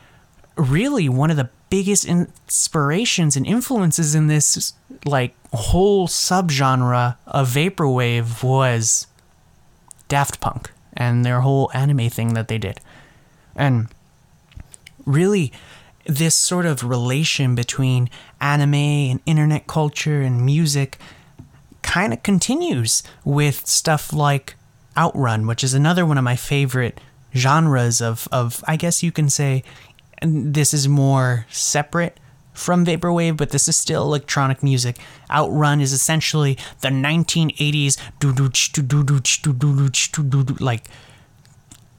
really, 0.58 1.10
one 1.10 1.32
of 1.32 1.38
the 1.38 1.50
biggest 1.70 2.06
inspirations 2.06 3.36
and 3.36 3.46
influences 3.46 4.16
in 4.16 4.28
this 4.28 4.74
like 5.06 5.36
whole 5.54 6.08
subgenre 6.08 7.18
of 7.28 7.50
vaporwave 7.50 8.44
was 8.44 9.08
Daft 10.08 10.40
Punk 10.40 10.72
and 10.94 11.26
their 11.26 11.42
whole 11.42 11.70
anime 11.74 12.10
thing 12.10 12.34
that 12.34 12.48
they 12.48 12.58
did. 12.58 12.80
And 13.56 13.88
really, 15.06 15.52
this 16.06 16.36
sort 16.36 16.66
of 16.66 16.84
relation 16.84 17.56
between 17.56 18.10
anime 18.40 18.74
and 18.74 19.20
internet 19.26 19.68
culture 19.68 20.22
and 20.22 20.46
music 20.46 20.98
kind 21.82 22.14
of 22.14 22.24
continues 22.24 23.04
with 23.24 23.66
stuff 23.66 24.14
like 24.14 24.56
Outrun, 24.98 25.48
which 25.48 25.64
is 25.64 25.74
another 25.74 26.06
one 26.06 26.18
of 26.18 26.24
my 26.24 26.36
favorite 26.36 27.00
genres 27.36 28.02
of, 28.02 28.28
of 28.32 28.64
I 28.68 28.76
guess 28.76 29.04
you 29.04 29.12
can 29.12 29.30
say 29.30 29.64
this 30.22 30.74
is 30.74 30.88
more 30.88 31.46
separate 31.50 32.20
from 32.54 32.86
vaporwave, 32.86 33.38
but 33.38 33.50
this 33.50 33.68
is 33.68 33.76
still 33.76 34.04
electronic 34.04 34.64
music. 34.64 34.98
Outrun 35.30 35.82
is 35.82 35.92
essentially 35.92 36.58
the 36.82 36.88
1980s 36.88 37.98
like 40.62 40.88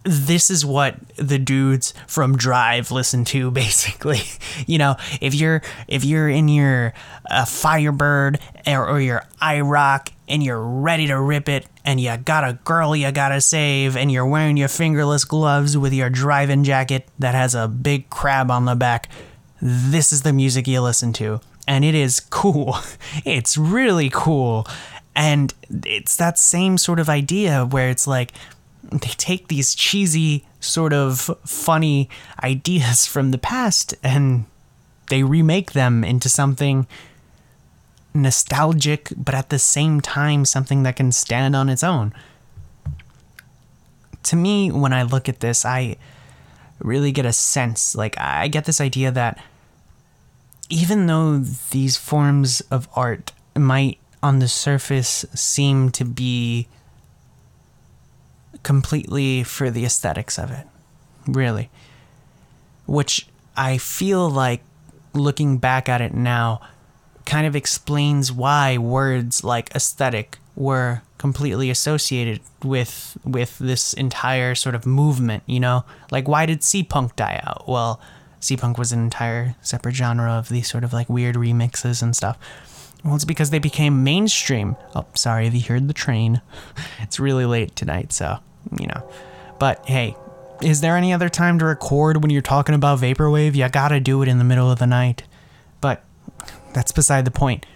this 0.07 0.51
is 0.51 0.65
what 0.65 0.97
the 1.17 1.39
dudes 1.39 1.93
from 2.07 2.37
Drive 2.37 2.91
listen 2.91 3.25
to 3.27 3.51
basically. 3.67 4.23
you 4.67 4.79
know, 4.79 4.97
if 5.21 5.35
you're 5.35 5.63
if 5.89 6.05
you're 6.05 6.29
in 6.29 6.49
your 6.49 6.95
uh, 7.31 7.45
Firebird 7.45 8.39
or, 8.67 8.89
or 8.89 9.01
your 9.01 9.23
IROC 9.43 10.13
and 10.29 10.43
you're 10.43 10.63
ready 10.63 11.07
to 11.09 11.21
rip 11.21 11.49
it 11.49 11.67
and 11.85 12.01
you 12.01 12.17
got 12.17 12.49
a 12.49 12.55
girl 12.65 12.97
you 12.97 13.11
gotta 13.13 13.41
save 13.41 13.97
and 13.97 14.11
you're 14.11 14.27
wearing 14.27 14.57
your 14.57 14.69
fingerless 14.69 15.25
gloves 15.25 15.77
with 15.77 15.93
your 15.93 16.11
driving 16.11 16.65
jacket 16.65 17.09
that 17.19 17.35
has 17.35 17.55
a 17.55 17.69
big 17.69 18.09
crab 18.09 18.51
on 18.51 18.65
the 18.65 18.75
back, 18.75 19.09
this 19.61 20.13
is 20.13 20.23
the 20.23 20.33
music 20.33 20.67
you 20.67 20.81
listen 20.81 21.13
to. 21.15 21.41
And 21.69 21.85
it 21.85 21.95
is 21.95 22.21
cool. 22.21 22.77
It's 23.25 23.57
really 23.57 24.11
cool. 24.13 24.67
And 25.17 25.53
it's 25.71 26.15
that 26.17 26.39
same 26.39 26.77
sort 26.79 27.01
of 27.01 27.09
idea 27.09 27.65
where 27.65 27.89
it's 27.89 28.07
like, 28.07 28.33
they 28.91 29.15
take 29.17 29.49
these 29.49 29.75
cheesy, 29.75 30.45
sort 30.61 30.93
of 30.93 31.31
funny 31.45 32.09
ideas 32.43 33.07
from 33.07 33.31
the 33.31 33.39
past 33.39 33.95
and 34.03 34.45
they 35.09 35.23
remake 35.23 35.73
them 35.73 36.05
into 36.05 36.29
something 36.29 36.87
nostalgic, 38.15 39.13
but 39.17 39.35
at 39.35 39.51
the 39.51 39.59
same 39.59 40.01
time, 40.01 40.45
something 40.45 40.83
that 40.83 40.97
can 40.97 41.13
stand 41.13 41.55
on 41.55 41.69
its 41.69 41.85
own. 41.85 42.13
To 44.25 44.37
me, 44.37 44.71
when 44.71 44.93
I 44.93 45.03
look 45.03 45.29
at 45.29 45.41
this, 45.41 45.65
I 45.65 45.97
really 46.79 47.13
get 47.13 47.27
a 47.27 47.33
sense 47.33 47.95
like, 47.95 48.19
I 48.19 48.49
get 48.49 48.65
this 48.65 48.81
idea 48.81 49.11
that 49.13 49.41
even 50.69 51.07
though 51.07 51.39
these 51.39 51.97
forms 51.97 52.61
of 52.71 52.89
art 52.95 53.33
might 53.55 53.99
on 54.23 54.41
the 54.41 54.49
surface 54.49 55.25
seem 55.35 55.91
to 55.93 56.05
be 56.05 56.67
completely 58.67 59.45
for 59.45 59.71
the 59.71 59.85
aesthetics 59.85 60.41
of 60.41 60.51
it, 60.51 60.67
really, 61.25 61.71
which 62.85 63.29
I 63.57 63.79
feel 63.79 64.29
like 64.29 64.61
looking 65.15 65.59
back 65.59 65.89
at 65.89 66.01
it 66.01 66.13
now 66.13 66.61
kind 67.27 67.47
of 67.47 67.55
explains 67.55 68.33
why 68.33 68.77
words 68.77 69.45
like 69.45 69.71
aesthetic 69.73 70.39
were 70.57 71.03
completely 71.17 71.71
associated 71.71 72.41
with 72.65 73.17
with 73.25 73.57
this 73.61 73.93
entire 73.93 74.57
sort 74.57 74.75
of 74.75 74.85
movement, 74.85 75.45
you 75.47 75.61
know? 75.61 75.85
Like 76.11 76.27
why 76.27 76.45
did 76.45 76.63
Seapunk 76.63 77.15
die 77.15 77.41
out? 77.45 77.69
Well, 77.69 78.01
Seapunk 78.41 78.79
was 78.79 78.91
an 78.91 78.99
entire 78.99 79.55
separate 79.63 79.95
genre 79.95 80.33
of 80.33 80.49
these 80.49 80.69
sort 80.69 80.83
of 80.83 80.93
like 80.93 81.09
weird 81.09 81.37
remixes 81.37 82.03
and 82.03 82.17
stuff. 82.17 82.37
Well, 83.05 83.15
it's 83.15 83.25
because 83.25 83.51
they 83.51 83.61
became 83.61 84.03
mainstream. 84.03 84.75
Oh, 84.93 85.07
sorry 85.15 85.47
if 85.47 85.55
you 85.55 85.63
heard 85.63 85.87
the 85.87 85.95
train. 85.95 86.43
It's 87.01 87.21
really 87.21 87.47
late 87.47 87.77
tonight, 87.77 88.13
so, 88.13 88.39
you 88.79 88.87
know. 88.87 89.09
But 89.59 89.87
hey, 89.87 90.17
is 90.63 90.81
there 90.81 90.97
any 90.97 91.13
other 91.13 91.29
time 91.29 91.59
to 91.59 91.65
record 91.65 92.23
when 92.23 92.31
you're 92.31 92.43
talking 92.43 92.75
about 92.75 93.01
vaporwave? 93.01 93.55
You 93.55 93.69
gotta 93.69 94.01
do 94.01 94.23
it 94.23 94.29
in 94.29 94.39
the 94.39 94.45
middle 94.45 94.71
of 94.71 94.79
the 94.79 94.87
night. 94.87 95.25
But 95.81 96.05
that's 96.73 96.93
beside 96.93 97.25
the 97.25 97.31
point. 97.31 97.67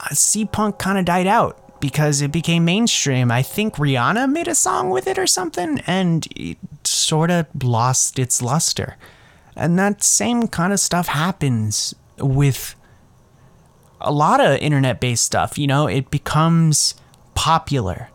Uh, 0.00 0.08
Seapunk 0.08 0.78
kind 0.78 0.98
of 0.98 1.04
died 1.04 1.26
out 1.26 1.80
because 1.80 2.20
it 2.20 2.30
became 2.30 2.64
mainstream. 2.64 3.30
I 3.30 3.42
think 3.42 3.76
Rihanna 3.76 4.30
made 4.30 4.48
a 4.48 4.54
song 4.54 4.90
with 4.90 5.06
it 5.06 5.18
or 5.18 5.26
something, 5.26 5.80
and 5.86 6.26
it 6.36 6.58
sort 6.84 7.30
of 7.30 7.46
lost 7.62 8.18
its 8.18 8.42
luster. 8.42 8.96
And 9.56 9.78
that 9.78 10.02
same 10.02 10.48
kind 10.48 10.72
of 10.72 10.80
stuff 10.80 11.08
happens 11.08 11.94
with 12.18 12.74
a 14.00 14.12
lot 14.12 14.40
of 14.40 14.58
internet 14.58 15.00
based 15.00 15.24
stuff. 15.24 15.58
You 15.58 15.66
know, 15.66 15.86
it 15.86 16.10
becomes 16.10 16.94
popular, 17.34 18.09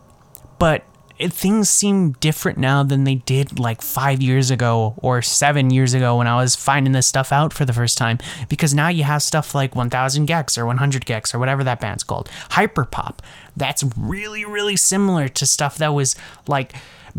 but 0.58 0.84
it, 1.18 1.32
things 1.32 1.70
seem 1.70 2.12
different 2.12 2.58
now 2.58 2.82
than 2.82 3.04
they 3.04 3.16
did 3.16 3.58
like 3.58 3.80
five 3.80 4.20
years 4.20 4.50
ago 4.50 4.94
or 4.98 5.22
seven 5.22 5.70
years 5.70 5.94
ago 5.94 6.18
when 6.18 6.26
I 6.26 6.36
was 6.36 6.54
finding 6.54 6.92
this 6.92 7.06
stuff 7.06 7.32
out 7.32 7.52
for 7.52 7.64
the 7.64 7.72
first 7.72 7.96
time. 7.96 8.18
Because 8.48 8.74
now 8.74 8.88
you 8.88 9.04
have 9.04 9.22
stuff 9.22 9.54
like 9.54 9.74
1000 9.74 10.28
gecs 10.28 10.58
or 10.58 10.66
100 10.66 11.06
gecs 11.06 11.34
or 11.34 11.38
whatever 11.38 11.64
that 11.64 11.80
band's 11.80 12.04
called, 12.04 12.28
hyperpop. 12.50 13.18
That's 13.56 13.84
really, 13.96 14.44
really 14.44 14.76
similar 14.76 15.28
to 15.28 15.46
stuff 15.46 15.78
that 15.78 15.94
was 15.94 16.16
like 16.46 16.74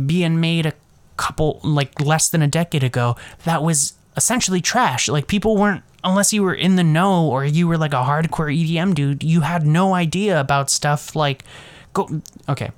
being 0.06 0.39
made 0.39 0.67
a 0.67 0.74
couple, 1.17 1.60
like 1.63 2.00
less 2.00 2.29
than 2.29 2.41
a 2.41 2.48
decade 2.48 2.84
ago. 2.84 3.15
That 3.46 3.63
was 3.63 3.94
essentially 4.15 4.62
trash. 4.62 5.08
Like 5.08 5.27
people 5.27 5.58
weren't 5.58 5.84
unless 6.03 6.32
you 6.32 6.44
were 6.44 6.53
in 6.53 6.75
the 6.75 6.84
know 6.84 7.27
or 7.27 7.44
you 7.44 7.67
were 7.67 7.77
like 7.77 7.94
a 7.94 8.03
hardcore 8.03 8.56
EDM 8.56 8.94
dude, 8.94 9.24
you 9.24 9.41
had 9.41 9.65
no 9.65 9.96
idea 9.96 10.39
about 10.39 10.70
stuff 10.70 11.15
like 11.15 11.44
go 11.94 12.22
okay 12.48 12.72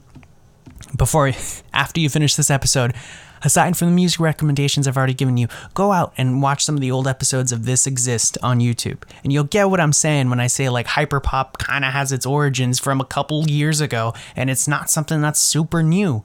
before 0.96 1.32
after 1.74 2.00
you 2.00 2.10
finish 2.10 2.36
this 2.36 2.50
episode 2.50 2.94
aside 3.44 3.78
from 3.78 3.90
the 3.90 3.94
music 3.94 4.20
recommendations 4.20 4.88
I've 4.88 4.98
already 4.98 5.14
given 5.14 5.38
you, 5.38 5.48
go 5.74 5.92
out 5.92 6.14
and 6.18 6.42
watch 6.42 6.66
some 6.66 6.76
of 6.76 6.82
the 6.82 6.92
old 6.92 7.08
episodes 7.08 7.52
of 7.52 7.66
This 7.66 7.88
Exist 7.88 8.38
on 8.44 8.60
YouTube. 8.60 9.04
And 9.24 9.32
you'll 9.32 9.44
get 9.46 9.70
what 9.70 9.80
I'm 9.80 9.94
saying 9.94 10.30
when 10.30 10.40
I 10.40 10.48
say 10.48 10.70
like 10.70 10.88
hyperpop 10.88 11.54
kind 11.54 11.86
of 11.86 11.94
has 11.94 12.12
its 12.12 12.26
origins 12.26 12.80
from 12.80 13.00
a 13.00 13.06
couple 13.06 13.48
years 13.50 13.82
ago 13.82 14.14
and 14.36 14.50
it's 14.50 14.68
not 14.68 14.90
something 14.90 15.22
that's 15.22 15.40
super 15.40 15.84
new. 15.84 16.24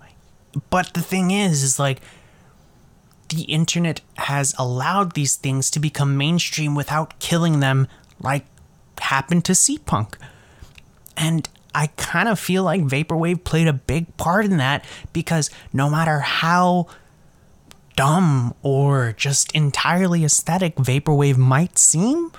But 0.70 0.94
the 0.94 1.02
thing 1.02 1.30
is 1.30 1.62
is 1.62 1.78
like 1.78 2.00
the 3.28 3.42
internet 3.42 4.00
has 4.16 4.54
allowed 4.58 5.14
these 5.14 5.36
things 5.36 5.70
to 5.70 5.80
become 5.80 6.16
mainstream 6.16 6.74
without 6.74 7.18
killing 7.18 7.60
them 7.60 7.88
like 8.20 8.44
happened 9.00 9.44
to 9.46 9.52
Seapunk. 9.52 10.14
And 11.16 11.48
I 11.74 11.88
kind 11.96 12.28
of 12.28 12.38
feel 12.38 12.62
like 12.62 12.82
Vaporwave 12.82 13.44
played 13.44 13.66
a 13.66 13.72
big 13.72 14.16
part 14.16 14.44
in 14.44 14.58
that 14.58 14.84
because 15.12 15.50
no 15.72 15.90
matter 15.90 16.20
how 16.20 16.86
dumb 17.96 18.54
or 18.62 19.12
just 19.16 19.52
entirely 19.52 20.24
aesthetic 20.24 20.76
Vaporwave 20.76 21.36
might 21.36 21.78
seem, 21.78 22.32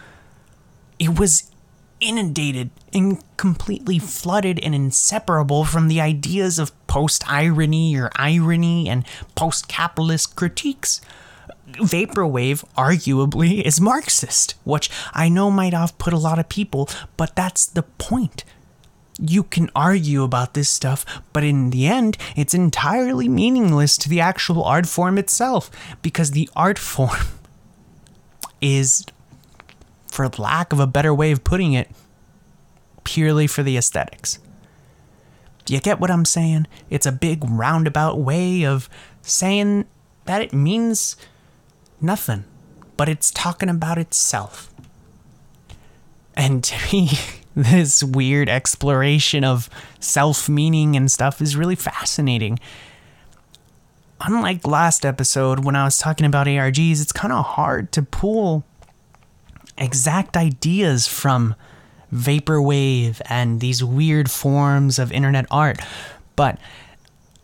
it 0.99 1.19
was 1.19 1.51
inundated 1.99 2.69
and 2.93 3.21
completely 3.37 3.99
flooded 3.99 4.59
and 4.59 4.75
inseparable 4.75 5.65
from 5.65 5.87
the 5.87 5.99
ideas 5.99 6.59
of 6.59 6.71
post 6.87 7.29
irony 7.29 7.95
or 7.97 8.09
irony 8.15 8.87
and 8.87 9.05
post 9.35 9.67
capitalist 9.67 10.35
critiques. 10.35 11.01
Vaporwave, 11.67 12.63
arguably, 12.77 13.61
is 13.61 13.81
Marxist, 13.81 14.55
which 14.63 14.89
I 15.13 15.27
know 15.27 15.51
might 15.51 15.73
off 15.73 15.97
put 15.97 16.13
a 16.13 16.17
lot 16.17 16.39
of 16.39 16.47
people, 16.47 16.87
but 17.17 17.35
that's 17.35 17.65
the 17.65 17.83
point 17.83 18.45
you 19.19 19.43
can 19.43 19.69
argue 19.75 20.23
about 20.23 20.53
this 20.53 20.69
stuff, 20.69 21.05
but 21.31 21.43
in 21.43 21.69
the 21.69 21.87
end, 21.87 22.17
it's 22.35 22.53
entirely 22.53 23.29
meaningless 23.29 23.97
to 23.99 24.09
the 24.09 24.19
actual 24.19 24.63
art 24.63 24.87
form 24.87 25.17
itself 25.17 25.71
because 26.01 26.31
the 26.31 26.49
art 26.55 26.77
form 26.77 27.25
is, 28.61 29.05
for 30.07 30.27
lack 30.27 30.73
of 30.73 30.79
a 30.79 30.87
better 30.87 31.13
way 31.13 31.31
of 31.31 31.43
putting 31.43 31.73
it, 31.73 31.89
purely 33.03 33.47
for 33.47 33.63
the 33.63 33.77
aesthetics. 33.77 34.39
Do 35.63 35.73
you 35.73 35.79
get 35.79 35.99
what 35.99 36.11
I'm 36.11 36.25
saying? 36.25 36.67
It's 36.89 37.05
a 37.05 37.11
big 37.11 37.43
roundabout 37.43 38.19
way 38.19 38.65
of 38.65 38.89
saying 39.21 39.85
that 40.25 40.41
it 40.41 40.53
means 40.53 41.15
nothing, 42.01 42.43
but 42.97 43.09
it's 43.09 43.31
talking 43.31 43.69
about 43.69 43.97
itself. 43.97 44.71
And 46.35 46.63
to 46.65 46.75
me, 46.91 47.11
this 47.55 48.03
weird 48.03 48.49
exploration 48.49 49.43
of 49.43 49.69
self 49.99 50.49
meaning 50.49 50.95
and 50.95 51.11
stuff 51.11 51.41
is 51.41 51.55
really 51.55 51.75
fascinating. 51.75 52.59
Unlike 54.21 54.67
last 54.67 55.05
episode 55.05 55.65
when 55.65 55.75
I 55.75 55.85
was 55.85 55.97
talking 55.97 56.25
about 56.25 56.47
ARGs, 56.47 57.01
it's 57.01 57.11
kind 57.11 57.33
of 57.33 57.45
hard 57.45 57.91
to 57.93 58.01
pull 58.01 58.63
exact 59.77 60.37
ideas 60.37 61.07
from 61.07 61.55
vaporwave 62.13 63.21
and 63.25 63.59
these 63.59 63.83
weird 63.83 64.31
forms 64.31 64.99
of 64.99 65.11
internet 65.11 65.45
art. 65.51 65.79
But 66.35 66.57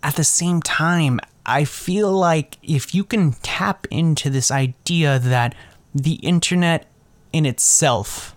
at 0.03 0.15
the 0.15 0.23
same 0.23 0.61
time, 0.61 1.19
I 1.45 1.65
feel 1.65 2.11
like 2.11 2.57
if 2.63 2.93
you 2.93 3.03
can 3.03 3.33
tap 3.43 3.87
into 3.89 4.29
this 4.29 4.51
idea 4.51 5.19
that 5.19 5.55
the 5.93 6.15
internet 6.15 6.87
in 7.33 7.45
itself 7.45 8.35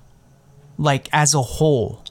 like 0.79 1.09
as 1.13 1.35
a 1.35 1.43
whole, 1.43 2.05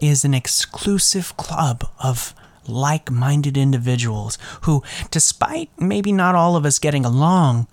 is 0.00 0.24
an 0.24 0.34
exclusive 0.34 1.36
club 1.36 1.88
of 1.98 2.34
like 2.66 3.10
minded 3.10 3.56
individuals 3.56 4.38
who, 4.62 4.82
despite 5.10 5.70
maybe 5.78 6.12
not 6.12 6.34
all 6.34 6.56
of 6.56 6.66
us 6.66 6.78
getting 6.78 7.04
along, 7.04 7.66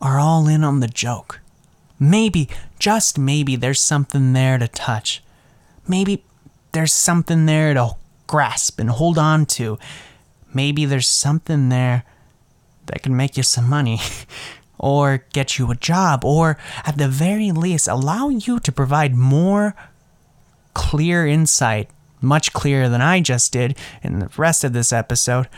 are 0.00 0.18
all 0.18 0.46
in 0.46 0.62
on 0.62 0.80
the 0.80 0.88
joke. 0.88 1.40
Maybe, 1.98 2.48
just 2.78 3.18
maybe, 3.18 3.56
there's 3.56 3.80
something 3.80 4.34
there 4.34 4.58
to 4.58 4.68
touch. 4.68 5.22
Maybe 5.88 6.24
there's 6.72 6.92
something 6.92 7.46
there 7.46 7.72
to 7.72 7.96
grasp 8.26 8.78
and 8.78 8.90
hold 8.90 9.16
on 9.16 9.46
to. 9.46 9.78
Maybe 10.52 10.84
there's 10.84 11.08
something 11.08 11.70
there 11.70 12.04
that 12.86 13.02
can 13.02 13.16
make 13.16 13.36
you 13.36 13.42
some 13.42 13.68
money. 13.68 13.98
or 14.78 15.24
get 15.32 15.58
you 15.58 15.70
a 15.70 15.76
job, 15.76 16.24
or 16.24 16.58
at 16.84 16.98
the 16.98 17.08
very 17.08 17.52
least, 17.52 17.88
allow 17.88 18.28
you 18.28 18.58
to 18.60 18.72
provide 18.72 19.14
more 19.14 19.74
clear 20.74 21.26
insight, 21.26 21.88
much 22.20 22.52
clearer 22.52 22.88
than 22.88 23.00
I 23.00 23.20
just 23.20 23.52
did 23.52 23.76
in 24.02 24.18
the 24.18 24.30
rest 24.36 24.64
of 24.64 24.72
this 24.72 24.92
episode, 24.92 25.48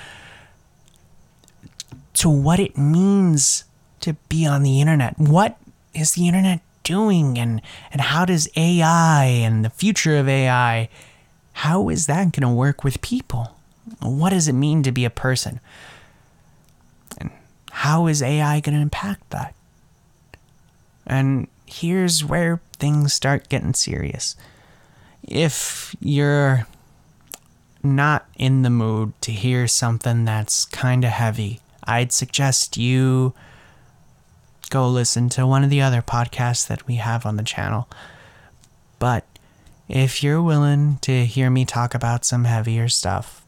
to 2.14 2.28
what 2.28 2.60
it 2.60 2.76
means 2.76 3.64
to 4.00 4.14
be 4.28 4.46
on 4.46 4.62
the 4.62 4.80
internet. 4.80 5.18
What 5.18 5.58
is 5.94 6.12
the 6.12 6.28
internet 6.28 6.60
doing, 6.84 7.38
and, 7.38 7.60
and 7.92 8.00
how 8.00 8.24
does 8.24 8.48
AI 8.56 9.24
and 9.24 9.64
the 9.64 9.70
future 9.70 10.16
of 10.16 10.28
AI, 10.28 10.88
how 11.52 11.88
is 11.88 12.06
that 12.06 12.32
going 12.32 12.48
to 12.48 12.48
work 12.48 12.84
with 12.84 13.00
people? 13.00 13.56
What 14.00 14.30
does 14.30 14.48
it 14.48 14.52
mean 14.52 14.82
to 14.84 14.92
be 14.92 15.04
a 15.04 15.10
person? 15.10 15.60
How 17.78 18.08
is 18.08 18.22
AI 18.22 18.58
going 18.58 18.74
to 18.74 18.82
impact 18.82 19.30
that? 19.30 19.54
And 21.06 21.46
here's 21.64 22.24
where 22.24 22.60
things 22.72 23.14
start 23.14 23.48
getting 23.48 23.72
serious. 23.72 24.34
If 25.22 25.94
you're 26.00 26.66
not 27.84 28.26
in 28.36 28.62
the 28.62 28.70
mood 28.70 29.12
to 29.20 29.30
hear 29.30 29.68
something 29.68 30.24
that's 30.24 30.64
kind 30.64 31.04
of 31.04 31.10
heavy, 31.10 31.60
I'd 31.84 32.10
suggest 32.10 32.76
you 32.76 33.32
go 34.70 34.88
listen 34.88 35.28
to 35.30 35.46
one 35.46 35.62
of 35.62 35.70
the 35.70 35.80
other 35.80 36.02
podcasts 36.02 36.66
that 36.66 36.84
we 36.88 36.96
have 36.96 37.24
on 37.24 37.36
the 37.36 37.44
channel. 37.44 37.88
But 38.98 39.24
if 39.88 40.24
you're 40.24 40.42
willing 40.42 40.98
to 41.02 41.24
hear 41.24 41.48
me 41.48 41.64
talk 41.64 41.94
about 41.94 42.24
some 42.24 42.42
heavier 42.42 42.88
stuff, 42.88 43.46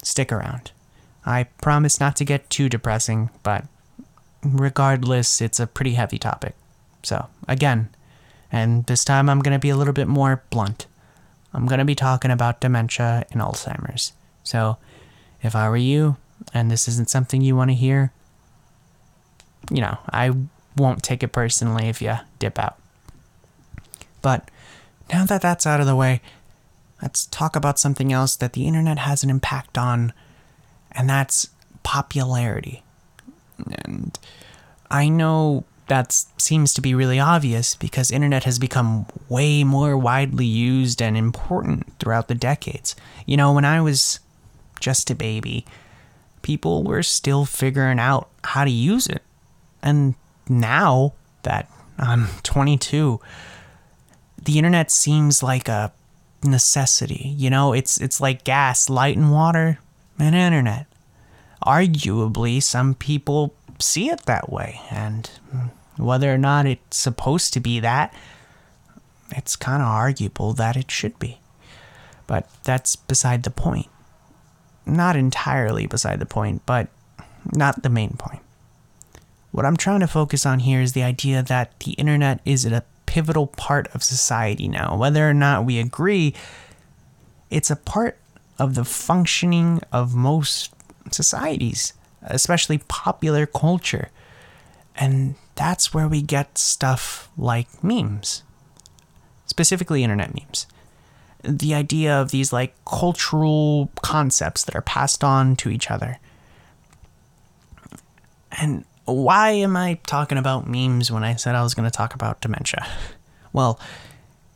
stick 0.00 0.30
around. 0.30 0.70
I 1.26 1.44
promise 1.62 2.00
not 2.00 2.16
to 2.16 2.24
get 2.24 2.50
too 2.50 2.68
depressing, 2.68 3.30
but 3.42 3.64
regardless, 4.42 5.40
it's 5.40 5.60
a 5.60 5.66
pretty 5.66 5.94
heavy 5.94 6.18
topic. 6.18 6.54
So, 7.02 7.28
again, 7.48 7.88
and 8.52 8.86
this 8.86 9.04
time 9.04 9.28
I'm 9.28 9.40
going 9.40 9.54
to 9.54 9.58
be 9.58 9.70
a 9.70 9.76
little 9.76 9.94
bit 9.94 10.08
more 10.08 10.42
blunt. 10.50 10.86
I'm 11.52 11.66
going 11.66 11.78
to 11.78 11.84
be 11.84 11.94
talking 11.94 12.30
about 12.30 12.60
dementia 12.60 13.24
and 13.30 13.40
Alzheimer's. 13.40 14.12
So, 14.42 14.78
if 15.42 15.54
I 15.54 15.68
were 15.68 15.76
you 15.76 16.16
and 16.52 16.70
this 16.70 16.88
isn't 16.88 17.10
something 17.10 17.40
you 17.40 17.56
want 17.56 17.70
to 17.70 17.74
hear, 17.74 18.12
you 19.70 19.80
know, 19.80 19.98
I 20.10 20.32
won't 20.76 21.02
take 21.02 21.22
it 21.22 21.28
personally 21.28 21.88
if 21.88 22.02
you 22.02 22.14
dip 22.38 22.58
out. 22.58 22.76
But 24.20 24.50
now 25.12 25.24
that 25.26 25.42
that's 25.42 25.66
out 25.66 25.80
of 25.80 25.86
the 25.86 25.96
way, 25.96 26.20
let's 27.02 27.26
talk 27.26 27.56
about 27.56 27.78
something 27.78 28.12
else 28.12 28.36
that 28.36 28.54
the 28.54 28.66
internet 28.66 28.98
has 28.98 29.22
an 29.22 29.30
impact 29.30 29.78
on, 29.78 30.12
and 30.94 31.08
that's 31.08 31.48
popularity. 31.82 32.82
And 33.84 34.18
I 34.90 35.08
know 35.08 35.64
that 35.86 36.12
seems 36.38 36.72
to 36.74 36.80
be 36.80 36.94
really 36.94 37.20
obvious 37.20 37.74
because 37.74 38.10
internet 38.10 38.44
has 38.44 38.58
become 38.58 39.06
way 39.28 39.64
more 39.64 39.98
widely 39.98 40.46
used 40.46 41.02
and 41.02 41.16
important 41.16 41.98
throughout 41.98 42.28
the 42.28 42.34
decades. 42.34 42.96
You 43.26 43.36
know, 43.36 43.52
when 43.52 43.64
I 43.64 43.80
was 43.80 44.20
just 44.80 45.10
a 45.10 45.14
baby, 45.14 45.66
people 46.42 46.84
were 46.84 47.02
still 47.02 47.44
figuring 47.44 47.98
out 47.98 48.28
how 48.44 48.64
to 48.64 48.70
use 48.70 49.06
it. 49.06 49.22
And 49.82 50.14
now 50.48 51.12
that 51.42 51.70
I'm 51.98 52.28
22, 52.42 53.20
the 54.42 54.58
internet 54.58 54.90
seems 54.90 55.42
like 55.42 55.68
a 55.68 55.92
necessity. 56.42 57.34
You 57.36 57.50
know, 57.50 57.72
it's 57.72 58.00
it's 58.00 58.20
like 58.20 58.44
gas, 58.44 58.88
light 58.88 59.16
and 59.16 59.32
water, 59.32 59.78
and 60.18 60.34
internet. 60.34 60.86
Arguably, 61.64 62.62
some 62.62 62.94
people 62.94 63.54
see 63.78 64.08
it 64.10 64.26
that 64.26 64.50
way, 64.50 64.80
and 64.90 65.30
whether 65.96 66.32
or 66.32 66.38
not 66.38 66.66
it's 66.66 66.96
supposed 66.96 67.52
to 67.54 67.60
be 67.60 67.80
that, 67.80 68.14
it's 69.30 69.56
kind 69.56 69.82
of 69.82 69.88
arguable 69.88 70.52
that 70.52 70.76
it 70.76 70.90
should 70.90 71.18
be. 71.18 71.40
But 72.26 72.48
that's 72.64 72.96
beside 72.96 73.42
the 73.42 73.50
point. 73.50 73.88
Not 74.86 75.16
entirely 75.16 75.86
beside 75.86 76.20
the 76.20 76.26
point, 76.26 76.62
but 76.66 76.88
not 77.52 77.82
the 77.82 77.88
main 77.88 78.10
point. 78.18 78.40
What 79.50 79.64
I'm 79.64 79.76
trying 79.76 80.00
to 80.00 80.06
focus 80.06 80.44
on 80.44 80.60
here 80.60 80.80
is 80.80 80.92
the 80.92 81.02
idea 81.02 81.42
that 81.42 81.78
the 81.80 81.92
internet 81.92 82.40
is 82.44 82.64
a 82.66 82.84
pivotal 83.06 83.46
part 83.46 83.88
of 83.94 84.02
society 84.02 84.68
now. 84.68 84.96
Whether 84.96 85.28
or 85.28 85.34
not 85.34 85.64
we 85.64 85.78
agree, 85.78 86.34
it's 87.50 87.70
a 87.70 87.76
part 87.76 88.18
of 88.58 88.74
the 88.74 88.84
functioning 88.84 89.80
of 89.92 90.14
most 90.14 90.72
societies, 91.10 91.92
especially 92.22 92.78
popular 92.78 93.46
culture. 93.46 94.10
And 94.96 95.34
that's 95.54 95.92
where 95.92 96.08
we 96.08 96.22
get 96.22 96.58
stuff 96.58 97.28
like 97.36 97.82
memes, 97.82 98.42
specifically 99.46 100.04
internet 100.04 100.34
memes. 100.34 100.66
The 101.42 101.74
idea 101.74 102.14
of 102.14 102.30
these 102.30 102.52
like 102.52 102.74
cultural 102.84 103.90
concepts 104.02 104.64
that 104.64 104.74
are 104.74 104.82
passed 104.82 105.22
on 105.22 105.56
to 105.56 105.68
each 105.68 105.90
other. 105.90 106.18
And 108.58 108.84
why 109.04 109.50
am 109.50 109.76
I 109.76 109.98
talking 110.06 110.38
about 110.38 110.66
memes 110.66 111.10
when 111.10 111.24
I 111.24 111.34
said 111.34 111.54
I 111.54 111.62
was 111.62 111.74
going 111.74 111.90
to 111.90 111.96
talk 111.96 112.14
about 112.14 112.40
dementia? 112.40 112.86
Well, 113.52 113.78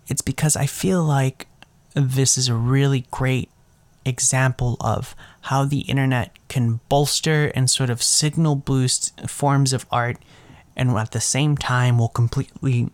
it's 0.09 0.23
because 0.23 0.57
I 0.57 0.67
feel 0.67 1.05
like 1.05 1.47
this 1.95 2.37
is 2.37 2.49
a 2.49 2.55
really 2.55 3.07
great 3.13 3.49
example 4.09 4.77
of 4.81 5.15
how 5.43 5.65
the 5.65 5.81
internet 5.81 6.37
can 6.49 6.81
bolster 6.89 7.53
and 7.55 7.71
sort 7.71 7.91
of 7.91 8.03
signal 8.03 8.57
boost 8.57 9.29
forms 9.29 9.73
of 9.73 9.87
art 9.91 10.19
and 10.77 10.91
at 10.91 11.11
the 11.11 11.21
same 11.21 11.57
time 11.57 11.99
will 11.99 12.09
completely 12.09 12.89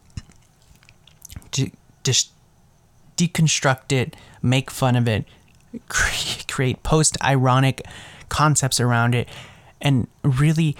de- 1.50 1.72
de- 2.02 2.30
deconstruct 3.16 3.92
it, 3.92 4.16
make 4.42 4.70
fun 4.70 4.96
of 4.96 5.06
it, 5.06 5.26
create 5.88 6.82
post 6.82 7.16
ironic 7.22 7.82
concepts 8.28 8.80
around 8.80 9.14
it, 9.14 9.28
and 9.80 10.08
really 10.22 10.76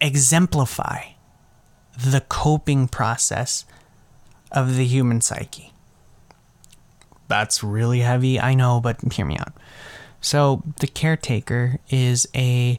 exemplify 0.00 1.02
the 1.96 2.22
coping 2.22 2.88
process 2.88 3.66
of 4.50 4.76
the 4.76 4.86
human 4.86 5.20
psyche. 5.20 5.72
That's 7.30 7.62
really 7.62 8.00
heavy, 8.00 8.40
I 8.40 8.54
know, 8.54 8.80
but 8.80 9.00
hear 9.12 9.24
me 9.24 9.38
out. 9.38 9.52
So, 10.20 10.64
The 10.80 10.88
Caretaker 10.88 11.78
is 11.88 12.26
a 12.34 12.78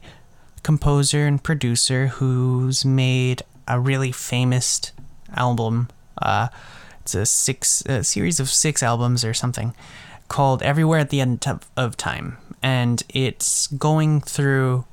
composer 0.62 1.26
and 1.26 1.42
producer 1.42 2.08
who's 2.08 2.84
made 2.84 3.42
a 3.66 3.80
really 3.80 4.12
famous 4.12 4.92
album. 5.34 5.88
Uh, 6.20 6.48
it's 7.00 7.14
a 7.14 7.24
six 7.24 7.82
a 7.86 8.04
series 8.04 8.38
of 8.40 8.50
six 8.50 8.82
albums 8.82 9.24
or 9.24 9.32
something 9.32 9.74
called 10.28 10.62
Everywhere 10.62 10.98
at 11.00 11.08
the 11.08 11.22
End 11.22 11.42
of, 11.48 11.66
of 11.74 11.96
Time, 11.96 12.36
and 12.62 13.02
it's 13.08 13.68
going 13.68 14.20
through. 14.20 14.84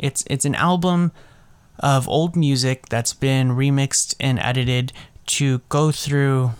It's 0.00 0.24
it's 0.28 0.46
an 0.46 0.54
album 0.54 1.12
of 1.78 2.08
old 2.08 2.36
music 2.36 2.88
that's 2.88 3.12
been 3.12 3.50
remixed 3.50 4.14
and 4.18 4.38
edited 4.38 4.94
to 5.26 5.58
go 5.68 5.92
through 5.92 6.52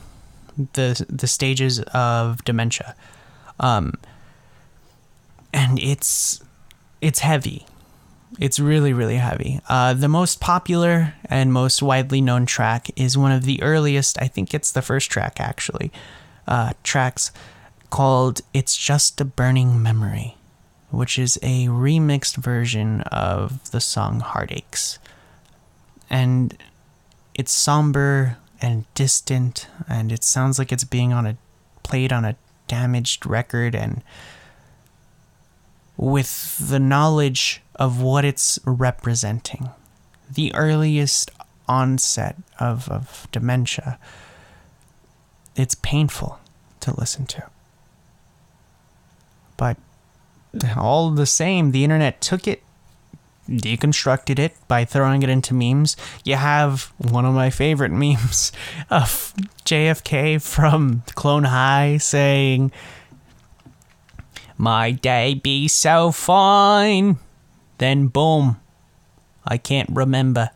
the 0.75 1.05
the 1.09 1.27
stages 1.27 1.81
of 1.81 2.44
dementia. 2.44 2.94
Um, 3.61 3.94
and 5.53 5.79
it's 5.79 6.42
it's 7.01 7.21
heavy. 7.21 7.66
It's 8.38 8.61
really 8.61 8.92
really 8.92 9.16
heavy. 9.16 9.61
Uh, 9.68 9.94
the 9.94 10.09
most 10.09 10.40
popular 10.40 11.14
and 11.25 11.53
most 11.53 11.83
widely 11.83 12.21
known 12.21 12.47
track 12.47 12.88
is 12.97 13.16
one 13.16 13.33
of 13.33 13.44
the 13.44 13.62
earliest. 13.62 14.21
I 14.21 14.29
think 14.29 14.55
it's 14.55 14.73
the 14.73 14.83
first 14.83 15.11
track 15.11 15.40
actually. 15.40 15.90
Uh, 16.47 16.73
tracks 16.83 17.31
called 17.90 18.40
"It's 18.55 18.77
Just 18.77 19.21
a 19.21 19.25
Burning 19.25 19.83
Memory." 19.83 20.37
Which 20.90 21.18
is 21.18 21.38
a 21.42 21.66
remixed 21.66 22.37
version 22.37 23.03
of 23.03 23.71
the 23.73 23.81
song 23.81 24.21
Heartaches 24.21 24.99
and 26.11 26.57
it's 27.35 27.53
somber 27.53 28.37
and 28.61 28.85
distant 28.94 29.68
and 29.88 30.11
it 30.11 30.25
sounds 30.25 30.59
like 30.59 30.73
it's 30.73 30.85
being 30.85 31.12
on 31.12 31.27
a 31.27 31.37
played 31.83 32.12
on 32.12 32.25
a 32.25 32.37
damaged 32.66 33.25
record 33.25 33.75
and 33.75 34.03
with 35.97 36.57
the 36.68 36.79
knowledge 36.79 37.62
of 37.77 38.01
what 38.01 38.25
it's 38.25 38.59
representing 38.64 39.71
the 40.31 40.55
earliest 40.55 41.31
onset 41.66 42.37
of, 42.59 42.88
of 42.88 43.29
dementia 43.33 43.99
it's 45.59 45.75
painful 45.75 46.38
to 46.81 46.94
listen 46.99 47.27
to. 47.27 47.42
But 49.57 49.77
all 50.77 51.11
the 51.11 51.27
same 51.27 51.73
the 51.73 51.85
internet 51.85 52.21
took 52.21 52.47
it 52.47 52.62
deconstructed 53.49 54.39
it 54.39 54.55
by 54.69 54.85
throwing 54.85 55.23
it 55.23 55.29
into 55.29 55.55
memes. 55.55 55.97
You 56.25 56.37
have 56.37 56.93
one 56.99 57.25
of 57.25 57.35
my 57.35 57.51
favorite 57.51 57.93
memes 57.93 58.53
of 58.91 59.35
JFK 59.65 60.41
from 60.43 61.03
Clone 61.15 61.45
High 61.45 61.97
saying, 61.99 62.73
My 64.57 64.91
day 64.91 65.35
be 65.35 65.69
so 65.69 66.13
fine. 66.13 67.19
Then 67.79 68.09
boom, 68.09 68.61
I 69.45 69.57
can't 69.57 69.91
remember. 69.93 70.51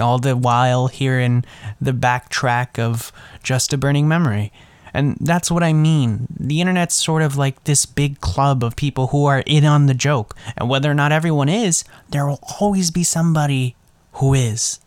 All 0.00 0.18
the 0.18 0.36
while 0.36 0.88
hearing 0.88 1.44
the 1.80 1.92
backtrack 1.92 2.78
of 2.78 3.12
Just 3.42 3.72
a 3.72 3.78
Burning 3.78 4.08
Memory. 4.08 4.52
And 4.92 5.16
that's 5.20 5.50
what 5.50 5.62
I 5.62 5.72
mean. 5.72 6.26
The 6.38 6.60
internet's 6.60 6.94
sort 6.94 7.22
of 7.22 7.36
like 7.36 7.64
this 7.64 7.86
big 7.86 8.20
club 8.20 8.64
of 8.64 8.76
people 8.76 9.08
who 9.08 9.26
are 9.26 9.42
in 9.46 9.64
on 9.64 9.86
the 9.86 9.94
joke. 9.94 10.36
And 10.56 10.68
whether 10.68 10.90
or 10.90 10.94
not 10.94 11.12
everyone 11.12 11.48
is, 11.48 11.84
there 12.08 12.26
will 12.26 12.40
always 12.60 12.90
be 12.90 13.04
somebody 13.04 13.76
who 14.14 14.34
is. 14.34 14.80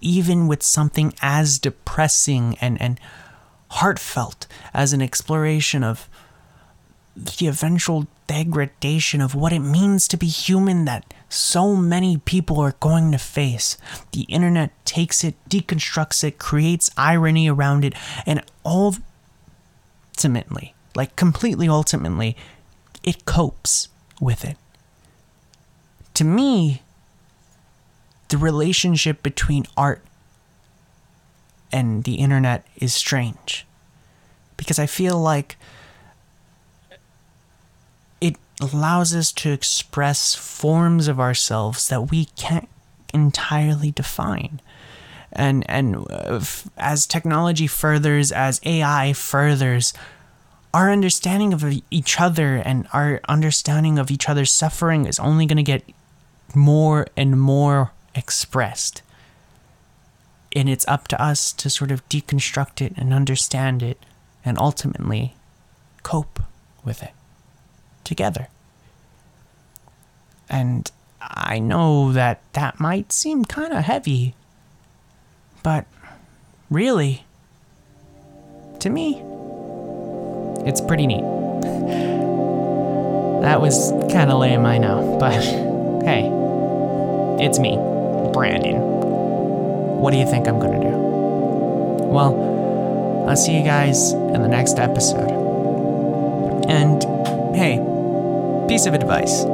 Even 0.00 0.46
with 0.46 0.62
something 0.62 1.14
as 1.22 1.58
depressing 1.58 2.56
and, 2.60 2.80
and 2.80 3.00
heartfelt 3.70 4.46
as 4.72 4.92
an 4.92 5.02
exploration 5.02 5.82
of 5.82 6.08
the 7.16 7.46
eventual 7.46 8.06
degradation 8.26 9.20
of 9.20 9.34
what 9.34 9.52
it 9.52 9.60
means 9.60 10.08
to 10.08 10.16
be 10.16 10.26
human 10.26 10.84
that 10.86 11.12
so 11.28 11.76
many 11.76 12.16
people 12.18 12.60
are 12.60 12.74
going 12.80 13.12
to 13.12 13.18
face. 13.18 13.76
The 14.12 14.22
internet 14.22 14.72
takes 14.84 15.24
it, 15.24 15.34
deconstructs 15.48 16.24
it, 16.24 16.38
creates 16.38 16.90
irony 16.96 17.48
around 17.48 17.84
it, 17.84 17.94
and 18.26 18.42
ultimately, 18.64 19.04
like 20.94 21.16
completely 21.16 21.68
ultimately, 21.68 22.36
it 23.02 23.24
copes 23.24 23.88
with 24.20 24.44
it. 24.44 24.56
To 26.14 26.24
me, 26.24 26.82
the 28.28 28.38
relationship 28.38 29.22
between 29.22 29.66
art 29.76 30.02
and 31.72 32.04
the 32.04 32.14
internet 32.14 32.64
is 32.76 32.94
strange 32.94 33.66
because 34.56 34.78
I 34.78 34.86
feel 34.86 35.20
like 35.20 35.56
allows 38.72 39.14
us 39.14 39.32
to 39.32 39.52
express 39.52 40.34
forms 40.34 41.08
of 41.08 41.20
ourselves 41.20 41.88
that 41.88 42.10
we 42.10 42.26
can't 42.36 42.68
entirely 43.12 43.90
define. 43.90 44.60
And 45.32 45.68
and 45.68 46.06
uh, 46.10 46.40
as 46.76 47.06
technology 47.06 47.66
furthers, 47.66 48.30
as 48.30 48.60
AI 48.64 49.12
furthers, 49.12 49.92
our 50.72 50.90
understanding 50.90 51.52
of 51.52 51.64
each 51.90 52.20
other 52.20 52.56
and 52.56 52.86
our 52.92 53.20
understanding 53.28 53.98
of 53.98 54.10
each 54.10 54.28
other's 54.28 54.52
suffering 54.52 55.06
is 55.06 55.18
only 55.18 55.46
going 55.46 55.56
to 55.56 55.62
get 55.62 55.84
more 56.54 57.06
and 57.16 57.40
more 57.40 57.92
expressed. 58.14 59.02
And 60.54 60.68
it's 60.68 60.86
up 60.86 61.08
to 61.08 61.20
us 61.20 61.52
to 61.54 61.68
sort 61.68 61.90
of 61.90 62.08
deconstruct 62.08 62.80
it 62.80 62.92
and 62.96 63.12
understand 63.12 63.82
it 63.82 63.98
and 64.44 64.58
ultimately 64.58 65.34
cope 66.02 66.40
with 66.84 67.02
it 67.02 67.12
together. 68.04 68.48
And 70.48 70.90
I 71.20 71.58
know 71.58 72.12
that 72.12 72.40
that 72.52 72.78
might 72.78 73.12
seem 73.12 73.44
kind 73.44 73.72
of 73.72 73.84
heavy, 73.84 74.34
but 75.62 75.86
really, 76.70 77.24
to 78.80 78.90
me, 78.90 79.22
it's 80.66 80.80
pretty 80.80 81.06
neat. 81.06 81.22
that 83.42 83.60
was 83.60 83.90
kind 84.12 84.30
of 84.30 84.38
lame, 84.38 84.66
I 84.66 84.78
know, 84.78 85.16
but 85.20 85.42
hey, 86.04 86.30
it's 87.44 87.58
me, 87.58 87.76
Brandon. 88.32 88.80
What 90.00 90.12
do 90.12 90.18
you 90.18 90.26
think 90.26 90.46
I'm 90.46 90.58
gonna 90.58 90.80
do? 90.80 90.96
Well, 92.06 93.26
I'll 93.28 93.36
see 93.36 93.56
you 93.56 93.64
guys 93.64 94.12
in 94.12 94.42
the 94.42 94.48
next 94.48 94.78
episode. 94.78 95.30
And 96.68 97.02
hey, 97.56 97.78
piece 98.68 98.86
of 98.86 98.94
advice. 98.94 99.44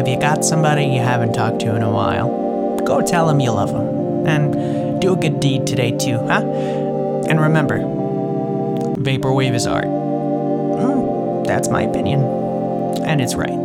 If 0.00 0.08
you 0.08 0.18
got 0.18 0.46
somebody 0.46 0.86
you 0.86 1.00
haven't 1.00 1.34
talked 1.34 1.60
to 1.60 1.76
in 1.76 1.82
a 1.82 1.90
while, 1.90 2.78
go 2.86 3.02
tell 3.02 3.26
them 3.26 3.38
you 3.38 3.50
love 3.50 3.70
them. 3.70 4.26
And 4.26 4.98
do 4.98 5.12
a 5.12 5.16
good 5.16 5.40
deed 5.40 5.66
today 5.66 5.90
too, 5.90 6.16
huh? 6.16 6.40
And 7.28 7.38
remember, 7.38 7.80
Vaporwave 8.96 9.52
is 9.52 9.66
art. 9.66 9.84
Mm, 9.84 11.46
that's 11.46 11.68
my 11.68 11.82
opinion. 11.82 12.22
And 13.04 13.20
it's 13.20 13.34
right. 13.34 13.59